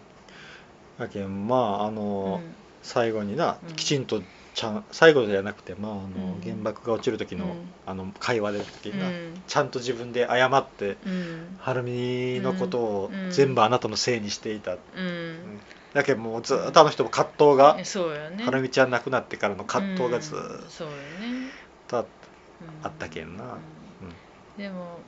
[0.99, 2.41] だけんまああのー
[2.83, 3.75] 最後にな、うん。
[3.75, 4.21] きちんと
[4.53, 5.99] ちゃん最後じゃなくてまああの、
[6.36, 6.41] うん。
[6.43, 7.51] 原爆が落ちる時の、うん。
[7.86, 8.99] あの会話で時うん。
[8.99, 9.09] な、
[9.47, 11.57] ちゃんと自分で謝ってうん。
[11.59, 13.31] はるみのことをうん。
[13.31, 15.52] 全部あなたのせいにしていた、うん
[15.93, 18.43] だけどもうずっとあの人も葛藤が、うんそうよね。
[18.45, 21.51] はるみちゃん亡くなってからの葛藤がずっうんそうよね、
[21.88, 23.43] とあったけんな。
[23.43, 23.53] うん。
[24.58, 24.99] でも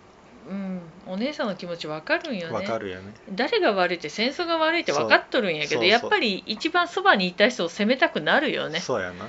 [0.48, 2.54] うんお姉さんの気持ちわかるんよね。
[2.54, 3.14] わかるよね。
[3.32, 9.26] 誰が悪いって戦争が悪いって分かっとるんやけそうそうどやっぱり一番そばにいた人を責めたくなるよね、そうやな。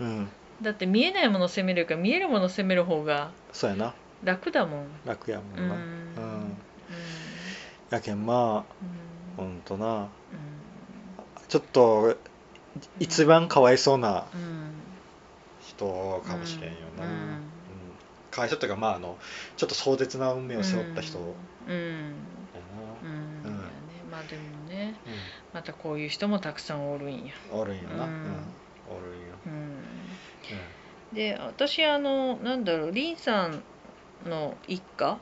[0.00, 0.28] うん、うん。
[0.62, 3.94] だって見えないものを責めるか見えるものを責める方がそうやな。
[4.22, 4.86] 楽だもん。
[5.04, 5.74] 楽やもうんんな。
[5.74, 5.84] うん、う
[6.44, 6.56] ん。
[7.90, 8.74] やけんまあ
[9.38, 9.46] うん。
[9.48, 10.02] ほんとな。
[10.04, 10.08] う
[11.54, 12.16] ちょっと
[12.98, 14.24] 一番かわいそうな
[15.60, 17.12] 人かもしれんよな、ううん。
[17.12, 17.38] ん
[18.32, 19.16] かわいそうというかまああの
[19.56, 21.16] ちょっと壮絶な運命を背負った人。
[21.18, 21.28] やな、
[21.70, 22.10] うん。
[24.10, 25.12] まあでもねうん。
[25.52, 26.90] またこういう人もたくさん。
[26.92, 27.24] おるん。
[27.24, 27.76] やおるん。
[27.76, 28.14] よな、ううん。
[28.14, 28.16] ん。
[28.90, 29.20] おるん。
[29.20, 31.14] よ、うん。
[31.14, 32.64] で私あのなん。
[32.64, 33.62] だろう凛さん。
[34.28, 35.18] の一家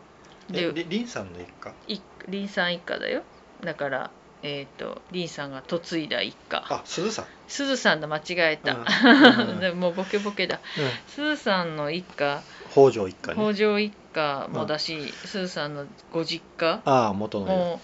[0.48, 1.06] うん、でえりりん。
[1.06, 1.26] さん。
[1.34, 2.74] の一家い凛さん。
[2.74, 3.22] 一家だよ
[3.62, 4.10] だから
[4.42, 6.64] えっ、と凛さんが嫁いだ一家。
[6.68, 9.60] あすずさん、すずさんだ間違えた、うん。
[9.60, 10.60] でももうボケボケだ。
[11.06, 13.42] すずさんの一家北条一家ね。
[13.42, 17.80] 北条一家もだし、すずさんのご実家ああ元のも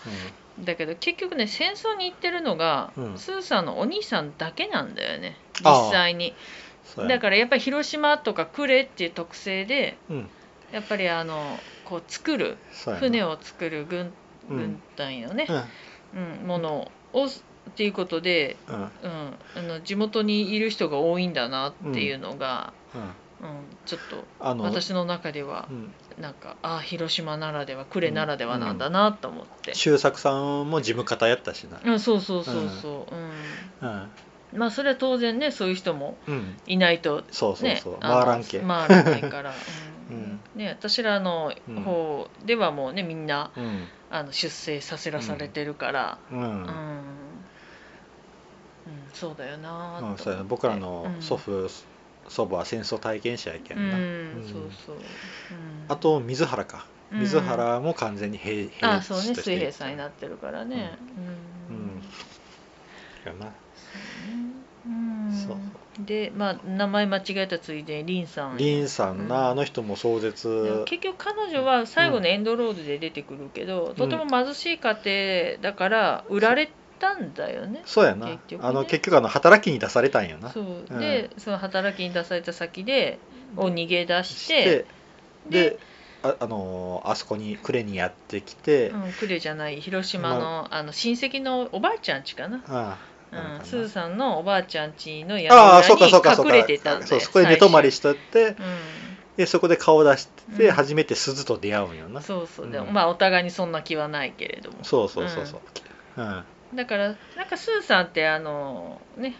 [0.58, 3.18] だけど結局ね戦争に行ってるのが、うん。
[3.18, 5.36] すずさんのお兄さんだけなんだよね。
[5.60, 6.34] 実際に。
[6.96, 10.30] だからやっぱり広島とか呉っていう特性でうん。
[10.72, 12.56] やっぱりあのこう作る
[12.98, 14.12] 船を作る軍
[14.50, 14.56] うん。
[14.56, 15.46] 軍隊のね、
[16.14, 17.26] うんうんものを
[17.68, 18.74] っていうことで、うん。
[18.74, 23.08] うんうん、あの地元にいる人が多いんだなっていうのが、うん。
[23.84, 25.94] ちょっとあの私の中ではうん。
[26.18, 31.80] なんかああ広島ならでは呉ならではなんだなと思って、周作さんも事務方やったしな。
[31.84, 33.88] うん、そうそうそうそう、うん。
[33.88, 34.10] うん。
[34.58, 36.56] まあそれは当然ねそういう人もうん。
[36.66, 38.58] いないとそうそうねそう、回らんけ。
[38.60, 39.50] ん、回らないから、
[40.10, 40.16] うん。
[40.16, 40.40] うん。
[40.54, 41.52] ね、私らの
[41.84, 46.40] 方ではもうねみんなうんあの出征させらされてるから、うん。
[46.40, 47.48] うん。
[48.86, 49.08] うん。
[49.12, 51.22] そうだよなうんとそう僕らのうん。
[51.22, 51.68] 祖父、
[52.28, 53.82] 祖母は戦争体験者やけうん。
[53.84, 53.98] ん、な、
[54.52, 54.92] そうそ
[55.50, 55.84] う、うん。
[55.88, 56.86] あと水原か。
[57.10, 57.20] うん。
[57.20, 59.34] 水原も完全に兵,、兵あそうね。
[59.34, 60.96] 水平さんになってるからね。
[61.16, 61.20] う
[61.70, 61.76] うん。
[61.76, 62.02] ん、
[63.24, 63.52] やなうん
[65.46, 68.56] そうでまあ名前間違えたついでにリンさん。
[68.56, 69.50] リンさんな、うん。
[69.50, 70.84] あの人も壮絶。
[70.86, 74.96] 結局彼女は最後のエンドロールで出てくるけど、とても貧しい家
[75.58, 76.70] 庭だから売られ
[77.00, 77.82] たんだよね。
[77.84, 78.68] そうやな、結局ね。
[78.68, 80.50] あの結局あの働きに出されたんやな。
[80.50, 80.64] そう。
[80.88, 80.98] うん。
[81.00, 83.18] でその働きに出された先で
[83.56, 84.86] を逃げ出ししてて
[85.50, 85.78] で
[86.22, 92.98] ああのあそこに呉にやってきて、うん、呉じゃない広島の,、あの親戚のおばあちゃん家かな、あ
[93.32, 96.52] うん、あすずさんのおばあちゃん家の山ああそう小屋かそうかそうか。
[96.52, 98.56] に隠れてたんだよそうそこで寝泊まりしとって
[99.38, 100.72] でそこで顔出して、うん。
[100.72, 102.18] 初めて鈴と出会うんよう、な。
[102.18, 102.70] んそうそう。
[102.70, 102.92] でもうん。
[102.92, 104.78] まあお互いにそんな気はないけれども。
[104.82, 105.60] そうそうそうそう。
[106.16, 109.36] うん、だからなんかすずさんってあのね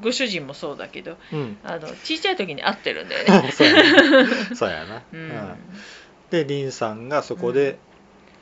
[0.00, 1.58] ご主人もそうだけどうん。
[1.62, 3.52] あの小さい時に会ってるんだよね。
[3.52, 4.56] そうやな。
[4.56, 5.28] そうやな、う うん。
[5.28, 5.58] ん
[6.30, 7.78] で凛さんがそこで、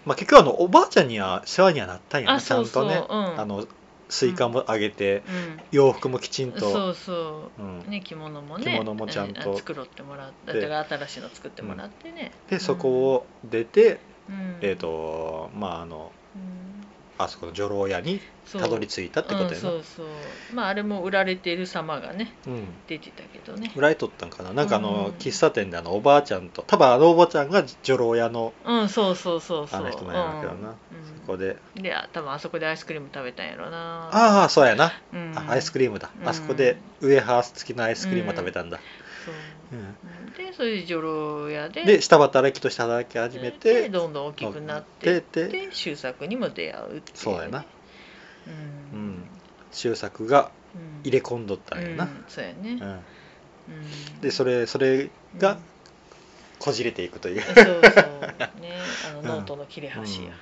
[0.07, 3.05] まあ、結局あのおばあちゃんには世話にはなったんやなあちゃんとね。
[3.09, 3.67] あの
[4.09, 5.63] スイカもあげて、うん。
[5.71, 6.61] 洋服もきちんと。
[6.61, 7.63] そうそう。
[7.63, 7.91] うん。
[7.91, 16.64] ね、着物もね着物もちゃんとうん作ろってもらってだから新しいの作ってもらってね、でそこを出て、うん、えっ、とまああのうん
[17.17, 18.21] あそこの女郎屋に
[18.53, 20.07] たどり着いたってことやな、うん、そうそう。
[20.53, 22.67] まああれも売られてる様がねうん。
[22.89, 23.73] 出てたけどね。
[23.77, 24.53] 裏へ取ったんかな。
[24.53, 25.15] なんかあの、うん。
[25.15, 29.81] 喫茶店であのおばあちゃんと多分あのおばあちゃんが女郎屋のうんそうそうそうそう。
[29.81, 30.75] あの人なんやろうけどな、うん。
[31.21, 31.57] そこで。
[31.77, 34.09] であ多分あそこでアイスクリーム食べたんやろな。
[34.13, 36.29] ああそうやな、うん、あアイスクリームだ、うん。
[36.29, 38.79] あそこでウエハース付きのアイスクリームを食べたんだ、
[39.25, 39.35] そう。
[39.73, 39.97] うん
[40.37, 41.85] でそれで女郎屋で。
[41.85, 47.59] で下働きとして働き始めでてどんどん大きくなっていっでて周作にも出会うっていうね、そうやな。
[47.59, 47.65] う
[48.93, 49.11] うん。
[49.11, 49.29] ん
[49.73, 51.01] 周作がうん。
[51.05, 52.89] 入れ込んどったんやな、うんそうやね、うん。
[52.89, 54.21] うん。
[54.21, 55.59] でそれそれうがん。
[56.59, 57.83] こじれていくという、そうそう。
[58.61, 58.79] ね。
[59.05, 60.33] あのうんノートの切れ端や、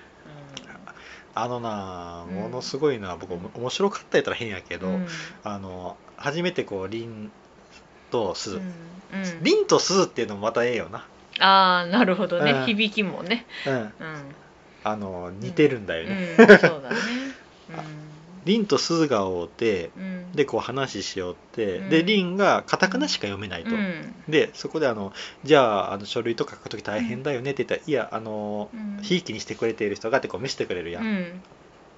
[1.34, 2.34] あのなうん。
[2.34, 5.06] ものすごいな僕面白かったやったら変やけど、うん。
[5.42, 7.30] あの初めてこう凛
[8.12, 8.60] と鈴、
[9.42, 11.06] 凛と鈴っていうのもまたええよな、
[11.40, 12.66] ああなるほどね、うん。
[12.66, 13.46] 響きもね。
[13.66, 13.92] うん、うん、
[14.84, 16.96] あの似てるんだよね、うん、そうだね。
[18.44, 22.36] 凛と鈴が会うてうん、うん、でこう話しようって、うん。
[22.36, 24.14] がカタカナしか読めないと、うん。
[24.28, 25.12] でそこであの
[25.44, 28.98] 「じゃああの書類とか書く時大変だよね」って言ったら「いやあのうん。
[29.02, 31.42] ひいきにしてくれている人が」ってこう見せてくれるや、うんん。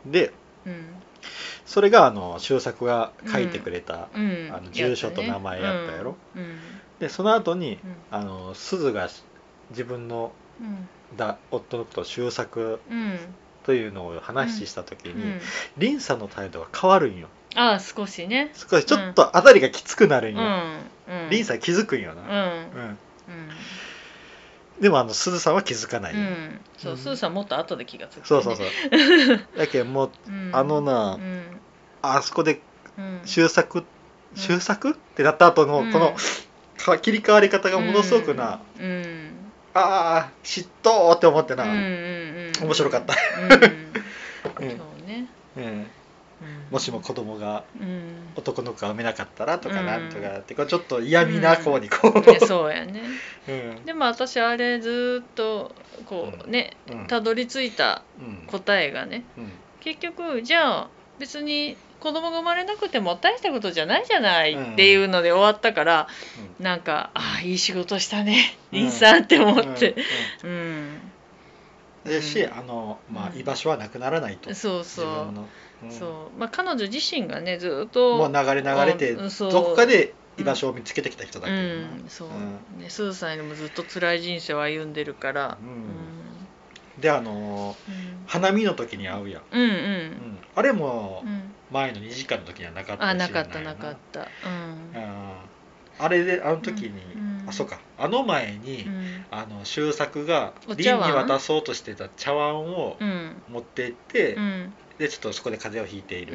[0.06, 0.32] で
[0.66, 0.84] うん
[1.66, 4.52] それがあの周作が書いてくれた、うん。
[4.52, 6.16] あの住所と名前やったやろ。
[6.36, 6.42] うん。
[6.42, 6.58] うん。
[7.00, 7.96] でその後にうん。
[8.10, 9.08] あの鈴が
[9.70, 10.88] 自分のうん。
[11.16, 13.18] だ夫のことを周作うん。
[13.64, 15.40] というのを話した時に、うん。
[15.78, 17.28] 凛さんの態度が変わるんよ。
[17.56, 18.52] ああ少しね。
[18.54, 20.44] 少しちょっと当たりがきつくなるんうん。
[20.44, 20.50] よ、
[21.08, 21.30] うん。
[21.30, 22.16] 凛さん気づくんようん。
[22.16, 22.98] な、うん
[24.80, 26.20] でもあの鈴さんは気づかない、うん。
[26.20, 26.98] うんそううん。
[26.98, 28.22] スーさんもっと後で気がつくね。
[28.24, 28.66] そうそうそう。
[29.56, 31.60] だけどもううんあのなうん。
[32.02, 32.60] あそこで
[32.98, 33.20] うん。
[33.24, 33.84] 終作
[34.36, 34.90] 終作？
[34.90, 35.92] ってなった後のうん。
[35.92, 36.14] この
[36.76, 38.84] か切り替わり方がものすごくな、うん。
[38.84, 39.52] うん。
[39.74, 42.64] ああ嫉妬って思ってな、うんうんうん。
[42.66, 43.48] 面白かった、うん。
[43.50, 45.06] そ ううん。
[45.06, 45.90] ねうんうん
[46.70, 48.32] もしも子供がうん。
[48.36, 49.86] 男の子が産めなかったらとかうん。
[49.86, 53.02] なんとかってこうちょっと嫌味な方にこう、ねそうやね。
[53.48, 53.84] うん。
[53.84, 55.74] でも私あれずーっと
[56.06, 57.06] こうねうん。
[57.06, 58.46] たどり着いたうん。
[58.46, 59.52] 答えがねうん。
[59.80, 66.08] 結局じゃあ別に子供が生まれなくても大したことじゃないじゃないっていうので終わったから、
[66.60, 68.90] なんかああいい仕事したねうん。
[68.90, 69.74] さんって思うん。
[69.74, 69.94] って
[70.42, 70.83] うん、うん
[72.04, 72.58] でし、うん。
[72.58, 73.40] あのまあうん。
[73.40, 75.06] 居場所はなくならないと、そう自そう。
[75.06, 75.42] 分の、
[75.82, 75.90] うん。
[75.90, 76.38] そう。
[76.38, 79.52] まあ彼女自身がねずーっともう流れ流れてうんそう。
[79.52, 85.58] どこかで居場所を見つけてきた人だうけどねスーさんよりもずっと辛い人生を歩んでるから。
[85.60, 87.00] うん。
[87.00, 88.24] であのうん。
[88.26, 89.70] 花見の時に会うやん、うんうん。
[89.70, 90.38] うん。
[90.54, 94.20] あれもうん、うん、前の2時間の時にはなかったあなかったなかった。
[94.44, 95.53] うん
[95.98, 97.78] あれであの時に、うんあそうか。
[97.98, 99.24] あの前に、うん。
[99.30, 103.42] あの周作が凛に渡そうとしてた茶碗をうん。
[103.50, 104.74] 持って行って、うん。
[104.98, 106.34] でちょっとそこで風邪をひいている、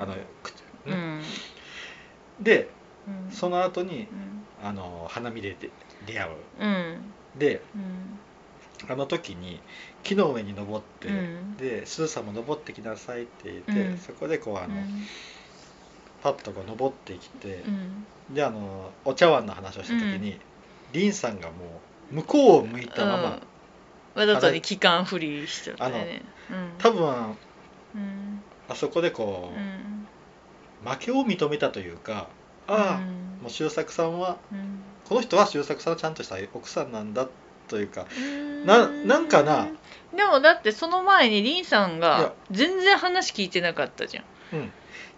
[0.00, 0.92] あの口ね。
[0.92, 1.22] うん。
[2.40, 2.70] で
[3.08, 3.30] うん。
[3.32, 4.06] その後に
[4.62, 4.68] うん。
[4.68, 5.70] あの花見で出
[6.06, 6.32] 出会う。
[6.60, 7.12] うん。
[7.36, 8.18] でうん。
[8.88, 9.60] あの時に
[10.04, 11.56] 木の上に登って、うん。
[11.56, 13.98] で「すずさんも登ってきなさい」って言って、うん。
[13.98, 14.76] そこでこうあの、
[16.26, 18.34] パッとこう登ってきてう、ん。
[18.34, 20.40] であのお茶碗の話をした時に、
[20.92, 21.54] 凛さんがも
[22.10, 23.40] う向こうを向いたまま、
[24.16, 26.22] わざとに期間振りしちゃったよね
[26.78, 27.36] 多分
[27.94, 28.42] うん。
[28.68, 32.28] あそこでこうう、負けを認めたというか
[32.66, 34.80] ああ、もう周作さんはうん。
[35.08, 37.28] この人は周作さんのちゃんとした奥さんなんだ
[37.68, 38.66] というかうん。
[38.66, 39.68] ななんかな
[40.16, 44.24] でもだってその前にリンさんが全然話聞いてなかったじゃん。
[44.54, 44.66] うん。
[44.66, 44.70] し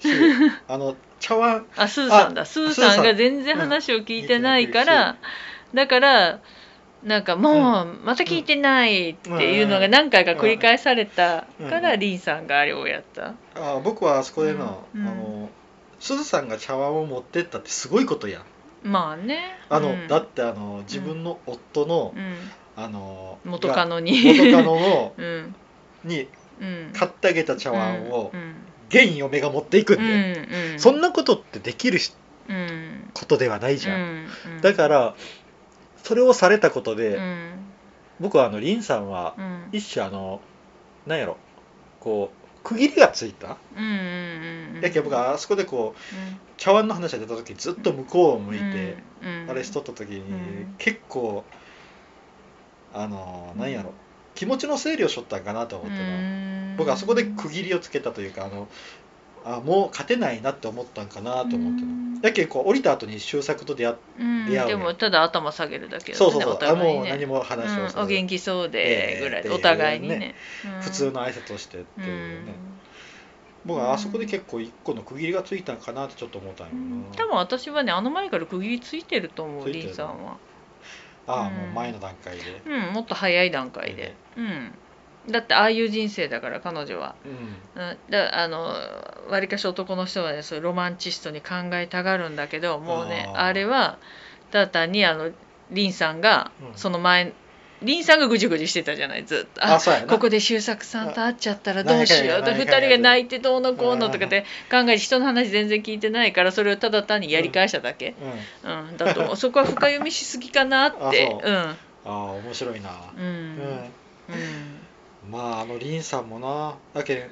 [0.68, 2.42] あのち茶碗あスーさんだ。
[2.42, 5.16] あスーさんが全然話を聞いてないかうんら、
[5.74, 6.40] だから
[7.02, 12.00] なんかもうまた聞いてないっていうのが何回か繰り返されたから、うん。
[12.00, 13.34] リンさんがあれをやった。
[13.54, 15.50] あ僕はあそこでの,、あの
[16.00, 18.42] すずさんが茶碗を持ってったってすごいことやん。
[18.82, 19.58] まあね。
[19.68, 20.08] あの、うん。
[20.08, 22.34] だってあの自分の夫の、うん、
[22.76, 24.22] あの元カノがに。
[24.22, 25.54] 元カノの うん。
[26.04, 26.28] に
[26.60, 26.92] うん。
[26.92, 28.54] 買ってあげた茶碗をうん
[28.88, 32.14] 現嫁が持っていくんうんで、うん、そんなことってできるし
[32.48, 34.26] うんことではないじゃん、うん
[34.56, 35.14] うんだから
[36.04, 37.50] それをされたことで、うん。
[38.18, 39.68] 僕はあのリンさんはうん。
[39.72, 40.40] 一種あの
[41.06, 41.36] なんやろ
[42.00, 46.00] こう区切りがついた、うんうんうんやけん僕はあそこでこう
[46.56, 48.96] 茶碗の話が出た時ずっと向こうを向いて、
[49.48, 50.74] あれしとった時に、うん。
[50.78, 51.44] 結構
[52.94, 53.92] あのなんやろ
[54.38, 58.68] 気持ちの整理をしとったんかなと思ってな、僕はあそこで区切りをつけたというかあの
[59.44, 62.14] あもう勝てないなって思ったんかなと思ってうん。
[62.20, 63.96] なやけんこう降りた後に周作と出会
[64.48, 67.96] 出会うでもただ頭下げるだけだそうそうそう、おあもう何も話をせず。
[67.96, 70.18] うんお元気そうでぐらいでええお互いにね。
[70.18, 70.34] ね
[70.76, 70.82] うん。
[70.82, 72.54] 普通の挨拶をしてってういうね、ん
[73.66, 77.10] 僕はあそこで結構一個の区切りがついたんかなってちょっと思ったんようん。
[77.10, 80.36] な、多分私はねあの前から区切りついてると思うリンさんは
[81.28, 81.54] ああうん。
[81.54, 82.62] もう前の段階で。
[82.66, 84.14] うんもっと早い段階で。
[84.36, 84.72] うん。
[85.30, 87.14] だってああいう人生だから彼女は。
[87.24, 87.82] うん。
[87.82, 87.98] うん。
[88.10, 88.74] だあの
[89.30, 93.98] わりかし男の人はねそういうロマンチストに考えたがるんだけどもうねあーあれは
[94.50, 95.30] ただ単にあの
[95.70, 96.78] リンさんがうん。
[96.78, 97.32] その前
[97.82, 99.64] リンさんがぐじぐじしてたじゃないずっと。
[99.64, 102.42] あここで周作さんと会っちゃったらどうしよう。
[102.42, 108.14] と2何回や人が泣いてどうのこうのとかって考えて人の話全然聞いてないからそれをただ単にやり返しただけ、
[108.64, 108.88] うん。
[108.88, 108.96] うん。
[108.96, 111.38] だと思う そこは深読みしすぎかなって。
[111.44, 111.48] う。
[111.48, 112.90] ああ面白いな。
[113.16, 113.24] うん。
[113.24, 113.28] うん。
[113.28, 113.44] うん。
[114.28, 114.78] うん
[115.30, 116.74] まああのリンさんもな。
[116.94, 117.30] だけん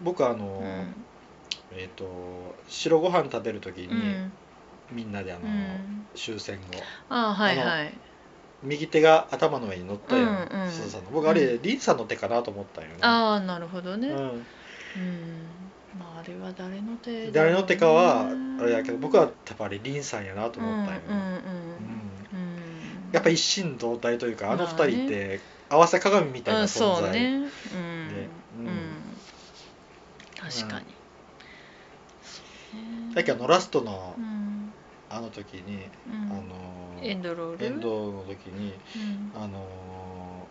[0.00, 1.76] 僕あの、うん。
[1.76, 4.32] えっ、と白ご飯食べる時に、うん。
[4.92, 6.06] みんなであの、うん。
[6.14, 6.80] 終戦後。
[7.08, 8.07] あはいはい
[8.62, 10.32] 右手が頭の上に乗ったよ、うんう
[10.66, 10.70] ん。
[10.70, 12.96] さんの僕あれ、うリンさんの手かなと思ったんよね。
[13.02, 14.16] ああなるほどね、うん。
[14.16, 14.44] うん、
[15.98, 17.30] まああれは誰の手ね。
[17.32, 18.28] 誰の手かは
[18.60, 21.40] あれやけど僕はやっぱりリンさんやなとうん思ったんよね、うんうんうんうん。
[23.12, 27.48] やっぱ一心同体というかあの二まあね人って合わせ鏡みたいなうん存在、そうね。
[27.74, 28.08] うん。
[28.08, 28.28] で
[28.58, 28.66] うん。
[28.66, 28.98] うん。
[30.36, 30.86] 確かに。
[33.14, 34.57] だけどあのラストのうん
[35.10, 36.32] あの時に、うん。
[36.32, 37.66] あのエンドロール？
[37.66, 38.72] エンドの時に
[39.34, 39.42] うん。
[39.42, 40.46] あの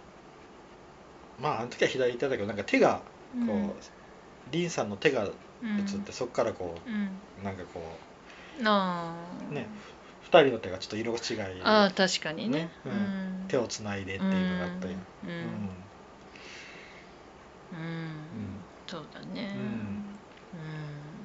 [1.40, 3.02] まああの時は左手だけどなんか手が
[3.46, 3.74] こう、うん
[4.50, 5.28] リンさんの手が映
[5.62, 5.80] うん。
[5.82, 7.20] って、そこからこうん。
[7.42, 8.00] うなんかこ
[8.64, 9.54] あー。
[9.54, 9.68] ね
[10.22, 11.62] 二人の手がちょっと色違い。
[11.64, 12.60] あー確かにね。
[12.60, 12.92] ねうん。
[12.92, 13.48] うん。
[13.50, 14.94] 手をつないでっていうのがあったよ、
[15.24, 15.30] うん。
[15.30, 15.38] うん。
[17.74, 18.64] うん。
[18.88, 19.52] そうだね。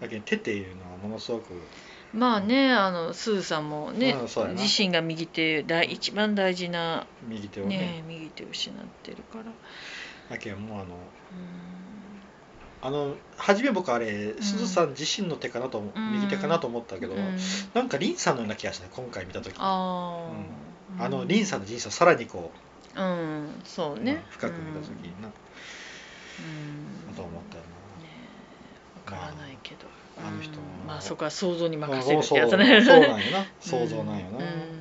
[0.00, 1.60] だけど手っていうのはものすごくうん
[2.14, 4.60] まあねあのスーさんもねうんそうやな。
[4.60, 7.78] 自身が右手大一番大事な右手をね。
[7.78, 9.44] ね右手を失ってるから。
[10.30, 10.96] だけどもうあのうん。
[12.84, 16.12] あの初め僕あれんすずさん自身の手かなと思、うん。
[16.14, 17.38] 右手かなと思ったけど、うん。
[17.74, 19.54] なんかリンさんのような気がしたね今回見た時。
[19.58, 20.28] あ
[20.98, 22.50] あーのリンさんの人生をさらにこ
[22.96, 25.28] う、うんそうまあね深く見た時にな、
[27.08, 27.14] うん。
[27.14, 27.68] と思ったよね
[29.06, 30.86] わからないけど、まああの人うん。
[30.86, 32.82] まあそこは想像にな、任せるってやつね。
[32.84, 33.46] そうなんよな。
[33.60, 34.38] 想像なんよな。
[34.38, 34.72] うん。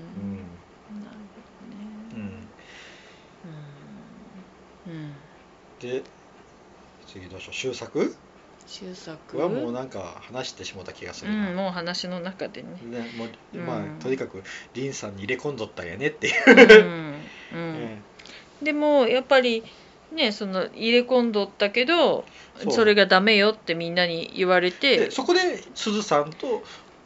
[5.79, 6.03] で
[7.07, 7.55] 次どうしよう。
[7.55, 8.15] 終作？
[8.67, 9.37] 終作？
[9.37, 12.69] はもうなんか話してしもた気がすうるな、んもう話の中でね。
[12.83, 13.65] ねもううん。
[13.65, 17.15] まあとにかくリンさんに入れ込んどったんやねっていう、うん。
[17.53, 18.03] ううんん
[18.61, 19.63] でもやっぱり
[20.11, 22.25] ねその入れ込んどったけど
[22.63, 22.71] そう。
[22.71, 24.97] それがダメよってみんなに言われて。
[24.97, 26.63] でそこですずさんと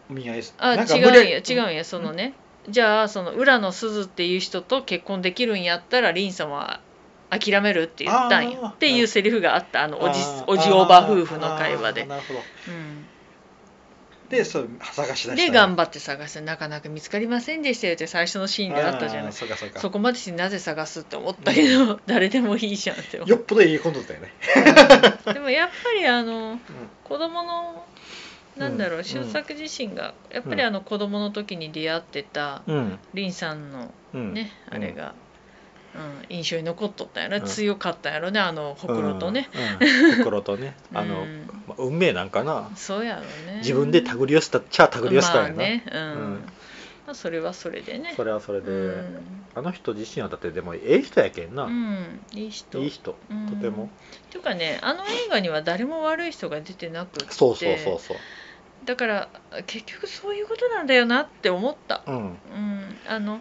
[0.10, 2.34] お見合いすあなんか違うんや違うんやそのね。
[2.68, 6.82] じゃあその浦野すずっていう人と結婚できるんやったら凛さんは
[7.30, 12.02] 諦めるって言ったんあーよっていうセリフがあったあのおじあーおじおば夫婦の会話で。
[12.02, 12.40] あー、なるほど。
[12.40, 13.06] うん、
[14.30, 15.52] でそう探し出した。
[15.52, 19.34] で頑張って探してなかなか見つかりませんでしたよって最初のシーンであったじゃない。
[19.34, 19.80] そうかそうか。
[19.80, 24.34] そこまでしてなぜ探すって思ったけど、誰でもいいじゃんって思よっぽど入れ込んどったよね、
[25.28, 26.60] うでもやっぱりあの
[27.04, 27.86] 子供の
[28.58, 29.04] なんだろううん。
[29.04, 33.00] 周作自身がやっぱりあの子供の時に出会ってたうん。
[33.14, 34.34] 凛さんのうん。
[34.34, 35.14] ね、あれが、
[36.30, 37.46] うん、印象に残っとったんやろ、うん。
[37.46, 38.40] 強かったんやろね。
[38.40, 39.50] あのほくろとね、
[39.82, 40.18] うんうん。
[40.18, 40.76] ほくろとね。
[40.94, 41.26] あの、
[41.78, 42.70] 運命なんかな。
[42.76, 43.60] そうやろね。
[43.60, 45.84] 自分で手繰り寄せたっちゃ手繰り寄せたんやな、まあね。
[45.92, 46.50] うん、うん。
[47.06, 48.14] まあ、それはそれでね。
[48.16, 49.36] それはそれで、うん。
[49.56, 52.80] あの人自身はだってでもええ人やけんな、うん、いい人。
[52.80, 53.16] いい人。
[53.30, 53.48] うん。
[53.48, 57.34] とても、っていうかねあの映画には誰も悪い人が出てなくって。
[57.34, 58.18] そうそうそうそう。
[58.84, 59.30] だから
[59.66, 62.04] 結局そういうことなんだよなって思った。
[62.06, 62.16] うん。
[62.16, 62.38] うん、
[63.08, 63.40] あの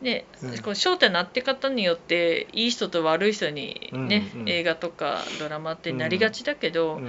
[0.00, 0.50] ね、うん。
[0.50, 4.48] こう焦点の当て方によっていい人と悪い人にね、うんうん。
[4.48, 7.00] 映画とかドラマってなりがちだけど、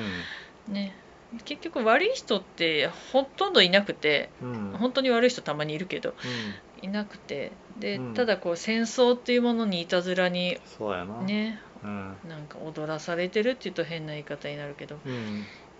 [0.67, 0.95] ね
[1.43, 4.71] 結局悪い人ってほとんどいなくてうん。
[4.71, 6.13] うん本当に悪い人たまにいるけど
[6.81, 8.13] いなくてで、うん。
[8.13, 10.59] ただこう戦争っていうものにいたずらに
[11.25, 12.15] ねうん。
[12.27, 14.97] なんか踊らされてるっていうと変な言い方になるけど、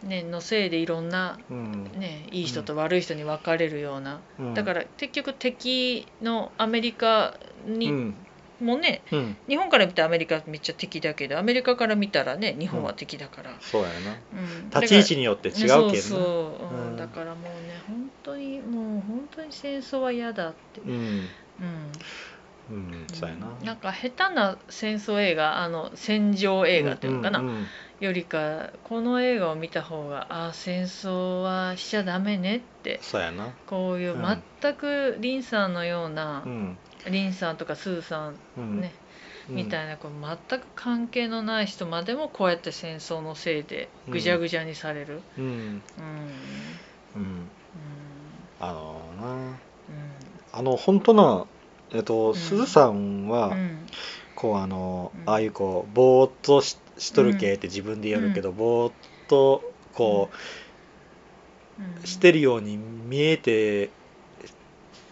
[0.03, 1.91] うんね、のせいでいろんな、うん。
[1.97, 4.53] ね、いい人と悪い人に分かれるような、うん。
[4.53, 7.35] だから結局敵のアメリカ
[7.65, 8.15] に、うん。
[8.59, 9.37] もねうん。
[9.47, 14.17] 日本から見たらアメリカめっちゃ敵だけどアメリカから見たらね日本は敵だから、そうやな。
[14.33, 14.69] うん。
[14.69, 15.91] 立ち位置によって違うけどな。
[15.91, 16.87] そうそう、うん。
[16.89, 16.97] うん。
[16.97, 21.27] だからもうね本当にもう本当に戦争は嫌だって、うん
[22.69, 23.47] うんうんそうやな。
[23.63, 27.65] なんか下手な戦争映画あの戦場映画っていうのかな、んん
[27.99, 33.47] よりかこの映画を見た方がああ戦争はしちゃダメねってそうやな。
[33.65, 34.43] こういううん。
[34.61, 36.77] 全くリンさんのようなう、ん。
[37.09, 38.81] リンさんとかスーさんうん。
[38.81, 38.91] ね、
[39.47, 40.11] みたいいなこう
[40.49, 45.21] 全く関係のない人までもこうやって戦争のせいでぐじゃぐじゃにされる。
[45.37, 45.45] うん。
[45.97, 46.79] うん。
[47.15, 47.21] うん。
[47.75, 48.49] うん。
[48.59, 49.59] あのな。
[49.89, 50.15] うん。
[50.51, 51.45] あの本当な
[51.93, 52.35] えっとん。
[52.35, 53.87] すずさんはうん。
[54.35, 55.29] こうあのうん。
[55.29, 58.93] ああいうこうぼーっとししとる系って自分で言うけどぼーっ
[59.27, 59.63] と
[59.93, 60.29] こ
[62.03, 63.89] うしてるように見えて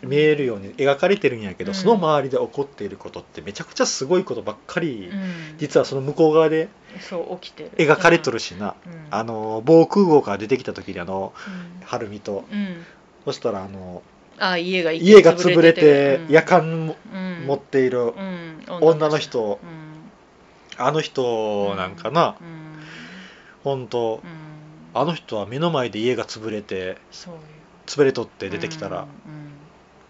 [0.02, 1.76] 見えるように描かれてるんやけどうん。
[1.76, 5.58] その周りで起こっていることってめちゃくちゃすごいことばっかりうん。
[5.58, 6.70] 実はその向こう側で
[7.00, 7.72] そう起きてる。
[7.78, 8.76] 描かれとるしな。
[8.86, 9.08] うん。
[9.12, 11.34] あの防空壕から出てきた時にあの
[11.80, 11.86] うん。
[11.86, 12.46] 晴美と。
[12.52, 12.86] うん。
[13.26, 14.04] そしたらあの
[14.40, 16.34] あ家が家が潰れてうん。
[16.34, 16.96] 夜間
[17.46, 18.66] 持っているうん。
[18.82, 19.60] 女の人。
[19.64, 20.86] うん。
[20.86, 22.36] あの人なんかな。
[22.42, 22.56] うん。
[23.64, 24.30] 本当うん。
[24.94, 26.98] あの人は目の前で家が潰れて
[27.86, 29.08] 潰れとって出てきたらうん。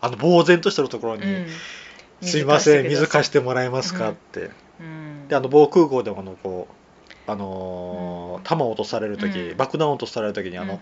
[0.01, 1.29] あの呆然としてるところにうん。
[1.29, 1.47] うん
[2.21, 4.49] 「すいません水貸ししてもらえますか?」うんって。
[4.79, 5.27] うん。
[5.27, 9.57] であの防空壕でもあのこうあのー弾を落とされる時うん。
[9.57, 10.67] 爆弾を落とされる時にあうん。
[10.67, 10.79] のみ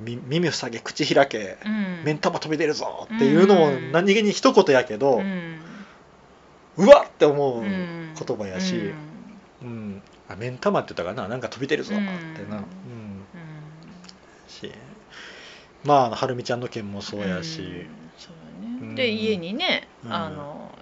[0.00, 2.02] 耳塞げ口開けうん。
[2.04, 3.92] 目ん玉飛び出るぞっていうのもうん。
[3.92, 5.60] 何気に一言やけどうん。
[6.76, 8.14] うわっって思ううん。
[8.14, 8.92] 言葉やし
[9.62, 9.68] うん。
[9.68, 10.02] うん。
[10.28, 12.02] あ目ん玉って言ったかななんか飛び出るぞって
[12.50, 12.58] な。
[12.58, 12.64] うん。
[14.48, 14.72] し
[15.84, 17.60] まあはるみちゃんの件もそうやし。
[17.60, 17.88] うん。
[18.18, 18.78] そうだね。
[18.80, 18.94] うん。
[18.94, 20.12] で家にねうん。
[20.12, 20.76] あの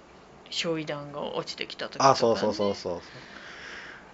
[0.49, 3.01] 焼夷弾が落ちてきた時とか、ね、あそうそうそうそう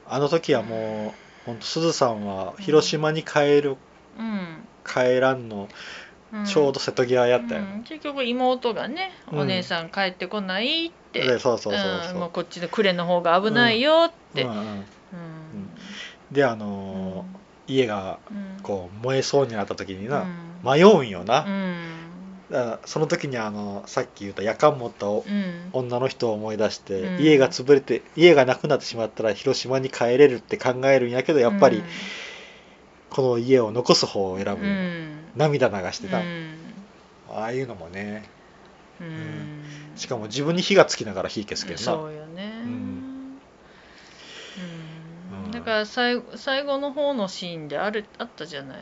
[0.08, 3.78] あの時はもう本当すずさんは広島に帰る
[4.18, 5.68] うん帰らんの
[6.34, 6.46] うん。
[6.46, 7.84] ちょうど瀬戸際やったよ、うん。
[7.84, 9.40] 結局妹がね「うん。
[9.40, 12.20] お姉さん帰ってこない」って、でそうそうそうそう、ん。
[12.20, 14.58] もうこっちの呉の方が危ないよって、うんうん。
[14.58, 14.86] うん。
[16.32, 17.40] であのー
[17.72, 18.64] 家がうん。
[18.64, 20.28] こう燃えそうになった時にな、うん。
[20.64, 21.84] 迷うんよな、うん。
[22.52, 25.70] だからその時にあのさっき言った夜間持ったおうん。
[25.72, 27.22] 女の人を思い出して、うん。
[27.22, 31.84] 家が潰れて家がなくなってしまったら広島に帰れるって考えるんやけどやっぱり
[33.10, 35.18] この家を残す方を選ぶ、うん。
[35.36, 36.56] 涙流してた、うん。
[37.30, 38.24] ああいうのもね。
[39.02, 39.64] うん。
[39.96, 41.86] しかも自分に火がつきながら火消すけどな。
[41.86, 42.50] そうよね。
[45.52, 48.78] だから最後最後の方のシーンであるあったじゃない。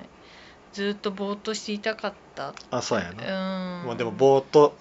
[0.73, 2.53] ずっとぼーっとしていたかった。
[2.71, 3.86] あそうやうな、ん。
[3.86, 4.75] もうでもぼーっと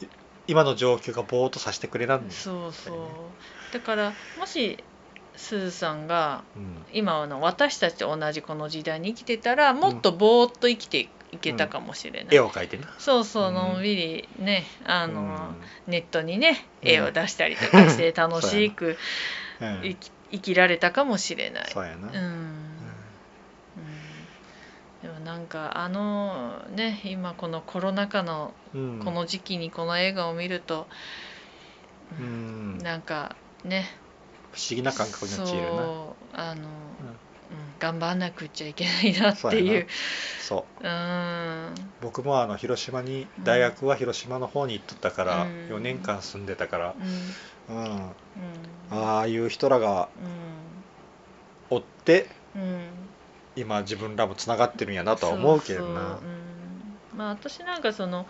[0.46, 2.96] 今の状況がぼーっとさせてくれなんです、そうそう。
[2.96, 3.06] やっ
[3.72, 4.82] ぱだからもし
[5.36, 6.76] すずさんがうん。
[6.92, 12.86] 今の私たちと同じこの時代に生きてたらもっとぼーっと生きていけたかもしれない、絵を描いてな。
[12.98, 13.54] そうそううん。
[13.54, 15.24] のんびりねあの、う
[15.88, 15.92] ん。
[15.92, 16.88] ネットにねうん。
[16.88, 18.96] 絵を出したりとかして楽しく
[19.60, 19.80] うん。
[19.82, 21.64] 生き生きられたかもしれない。
[21.70, 22.14] そうやな、うん。
[22.14, 22.68] うん。
[25.02, 29.00] でもなんかあのね今このコロナ禍のうん。
[29.04, 30.86] この時期にこの映画を見ると、
[32.18, 32.78] ううんん。
[32.78, 33.88] なんかね
[34.56, 35.84] 不思議な感覚に陥るな。
[35.84, 37.16] そうあの、うん。
[37.78, 39.80] 頑張んなくちゃいけないなっていう。
[39.84, 39.86] な。
[40.40, 40.86] そう。
[40.86, 41.74] うん。
[42.00, 45.68] 僕もあの広島に大学は広島の方に行っとったから、うん。
[45.68, 46.94] 4年間住んでたから、
[47.68, 47.76] うん。
[47.76, 48.14] うん、うん。
[48.90, 50.08] ああいう人らが
[51.70, 52.62] おってうん。
[52.62, 52.88] うん
[53.56, 55.86] 今自分らもつながってるんやなとは思うけどな。
[55.86, 57.18] そうそううん。
[57.18, 58.26] まあ私なんかその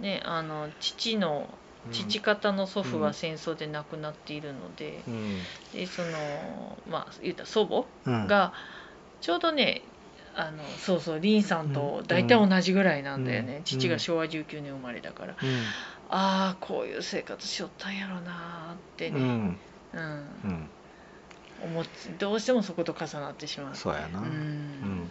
[0.00, 1.59] ねあの父のうん
[1.90, 5.38] 父方の祖父は戦争で亡くなっているので,、うん。
[5.72, 7.66] でそのまあ言ったら祖
[8.04, 8.26] 母うん。
[8.26, 8.52] が
[9.20, 9.82] ちょうどね
[10.34, 13.64] あのそうそう凛さんと大体同じぐらいなんだよね、うん。
[13.64, 15.64] 父が昭和19年生まれだから、うん。
[16.08, 19.20] ああこういう生活しよったんやろなーってね、
[19.92, 20.70] うん。
[21.62, 21.84] 思っ
[22.18, 23.74] どうしてもそこと重なってしまう。
[23.76, 25.10] そうやな、ううんん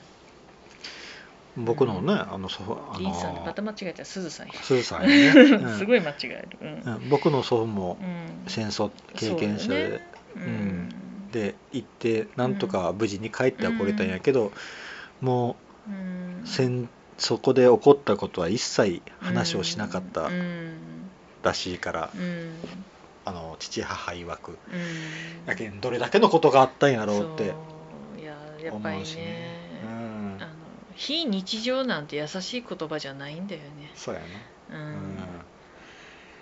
[1.55, 6.57] 僕のね、あの祖父あリンさんでまのた間違えたらすずさんや、鈴さんやね、う んすごい間違える。
[6.61, 7.09] うん、うん。
[7.09, 8.49] 僕の祖父もうん。
[8.49, 10.01] 戦争経験者で,、そうだね。
[10.35, 11.31] うん。
[11.31, 14.51] で行ってなんとか無事に帰ってはこれたんやけど、
[15.21, 15.55] も
[15.87, 16.41] うん。
[16.43, 21.09] う戦そこで起こったことは一切話をしなかったうん。
[21.43, 22.85] らしいから、うん。
[23.25, 25.45] あの父母曰くうん。
[25.45, 27.55] やけんどれだけのことがあったんやろうってそ
[28.17, 28.19] う。
[28.19, 28.31] いや
[28.63, 29.68] やっぱり思うしね
[30.99, 33.91] 非日常なんて優しい言葉じゃないんだよね。
[33.95, 34.27] そうやな、
[34.69, 35.45] うん、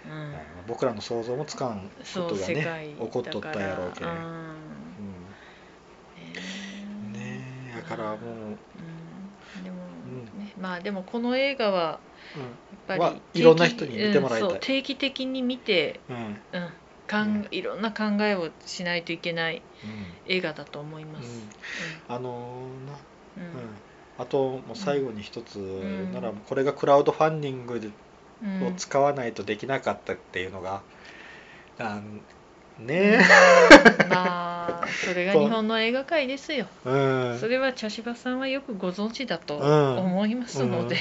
[0.05, 0.09] うん。
[0.09, 0.35] うん。
[0.67, 4.17] 僕らの想像もつかんことがね世界起こっとったやろうけん、だうん。
[4.17, 5.35] うん。
[7.11, 9.63] ねねえだからもう、うん。
[9.63, 10.25] でも、うん。
[10.39, 12.01] ねまあでもこの映画は
[12.71, 14.59] やっぱりいろんな人に見てもらいたい。
[14.59, 16.17] 定期的に見て、うん。
[16.17, 16.37] うん。
[16.51, 16.73] うん
[17.07, 17.47] かんうん。
[17.51, 20.17] いろんな考えをしないといけないうん。
[20.25, 21.47] 映画だと思います。
[22.07, 22.93] あのーな、
[23.37, 23.43] うん。
[23.43, 23.75] うん、
[24.17, 27.93] あともう最後に一つんなら、これがクラウドファンディング
[28.65, 30.81] を使わないとできなかったっていうのが、
[31.77, 32.21] なん
[32.79, 33.19] ね。
[34.03, 34.09] うん。
[34.09, 36.67] まあそれが日本の映画界ですよ。
[36.85, 39.97] え、うん、それは茶芝さんはよくご存知だとうん。
[39.97, 40.95] 思いますので、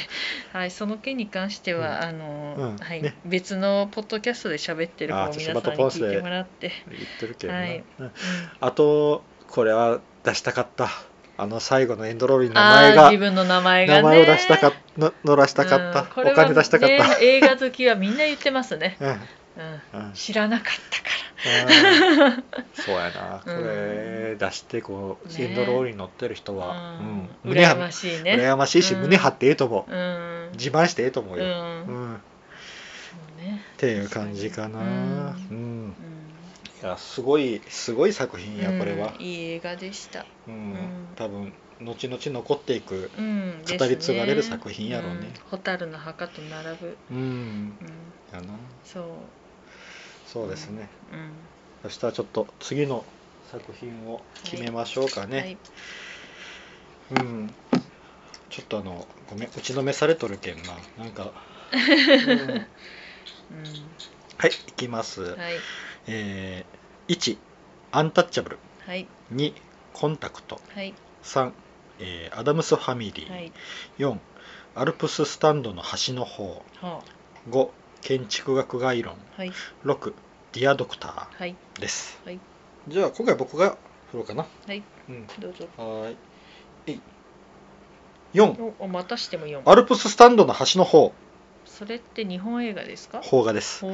[0.55, 0.61] うん。
[0.61, 2.05] はい、その件に関しては、うん。
[2.05, 2.77] あの、うん。
[2.77, 3.15] はいね。
[3.25, 7.85] 別のポッドキャストで喋ってる方あを皆さんに聞いてもらって、言ってるけどな、はい。
[8.61, 10.91] あとこれは出したかった
[11.39, 14.03] あの最後のエンドロールに名あ前がー自分の名前がね。
[14.03, 16.29] 名前を出したかっの乗らしたかった、うん。
[16.29, 19.09] お金出したかった、ね映画好きはみんな言ってますね、 うん。
[19.09, 20.13] うん、うん。
[20.15, 21.07] 知らなかったか
[21.47, 22.45] うん。
[22.75, 23.41] そうやな。
[23.45, 23.65] こ うん。
[23.65, 27.07] れ出してこう、ねエンドロールに乗ってる人ら、は、うん。
[27.07, 27.29] うん。
[27.45, 28.35] 胸羨まはしいね。
[28.35, 30.49] 羨ましいし、うん胸張ってええと思う、うん。
[30.53, 32.21] 自慢してええと思ううん、よ、うん
[33.77, 35.89] っていう感じかな、ううん。
[35.89, 35.95] ん。
[36.83, 39.13] いやすごいすごい作品やこれは。
[39.19, 40.55] うん、いい映画でした、うん。
[40.55, 45.21] うん多分後々残っていくうん、語り継がれる作品やろうね。
[45.21, 47.17] ん蛍の墓と並ぶ、うん。
[47.19, 47.77] うん、
[48.33, 48.55] やな。
[48.85, 49.05] そう、
[50.27, 51.31] そうですね、うん、
[51.83, 53.05] そしたらちょっと次の
[53.51, 55.59] 作品を決めましょうかね、はい、
[57.11, 57.51] うん。
[58.49, 60.77] ちょっとあのごめん打ちのめされとるけんな。
[60.99, 61.33] なんか、
[61.73, 62.41] うん。
[62.41, 62.67] う
[64.39, 65.55] はいいきます、ん、はい、
[66.07, 67.39] えー、1
[67.93, 69.55] アンタッチャブルはい、2
[69.93, 70.61] コンタクト。
[70.75, 70.95] はい、
[71.27, 71.53] 3、
[72.01, 73.53] えーアダムスファミリー、はい、
[73.99, 74.19] 4
[74.75, 76.63] アルプススタンドの端の方。
[76.81, 77.01] は
[77.51, 77.69] 5
[78.03, 79.15] 建築学概論。
[79.15, 79.53] あ、はい、
[79.85, 80.13] 6
[80.53, 82.39] ディアドクタはい、ーです、はい。
[82.89, 83.77] じゃあ今回僕が
[84.11, 84.47] 振ろうかな。
[84.67, 85.27] はい、うん。
[85.41, 85.67] どうぞ。
[85.77, 86.17] はーい。
[86.87, 87.01] えい。
[88.35, 89.63] 4お、おまたしても4。
[89.65, 91.13] アルプススタンドの端の方。
[91.65, 93.85] それって日本映画ですか邦画です。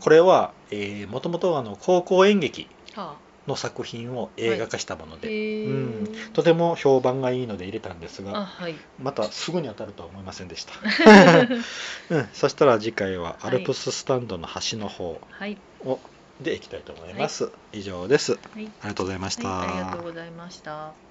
[0.00, 3.16] これは、えー、もともとあの高校演劇は
[3.46, 8.74] の作品を映画化したものあ、で、へうーん、とても評判がいいので入れたんですあ、がはい。
[8.98, 10.72] またすぐに当たるとは思いませんでした、
[12.10, 15.20] うん、そしたら次回はアルプススタンドの端の方。
[15.30, 16.00] はい、を
[16.40, 18.32] でいきたいと思います、以上です。
[18.32, 21.05] はい、ありがとうございました、はい、ありがとうございました。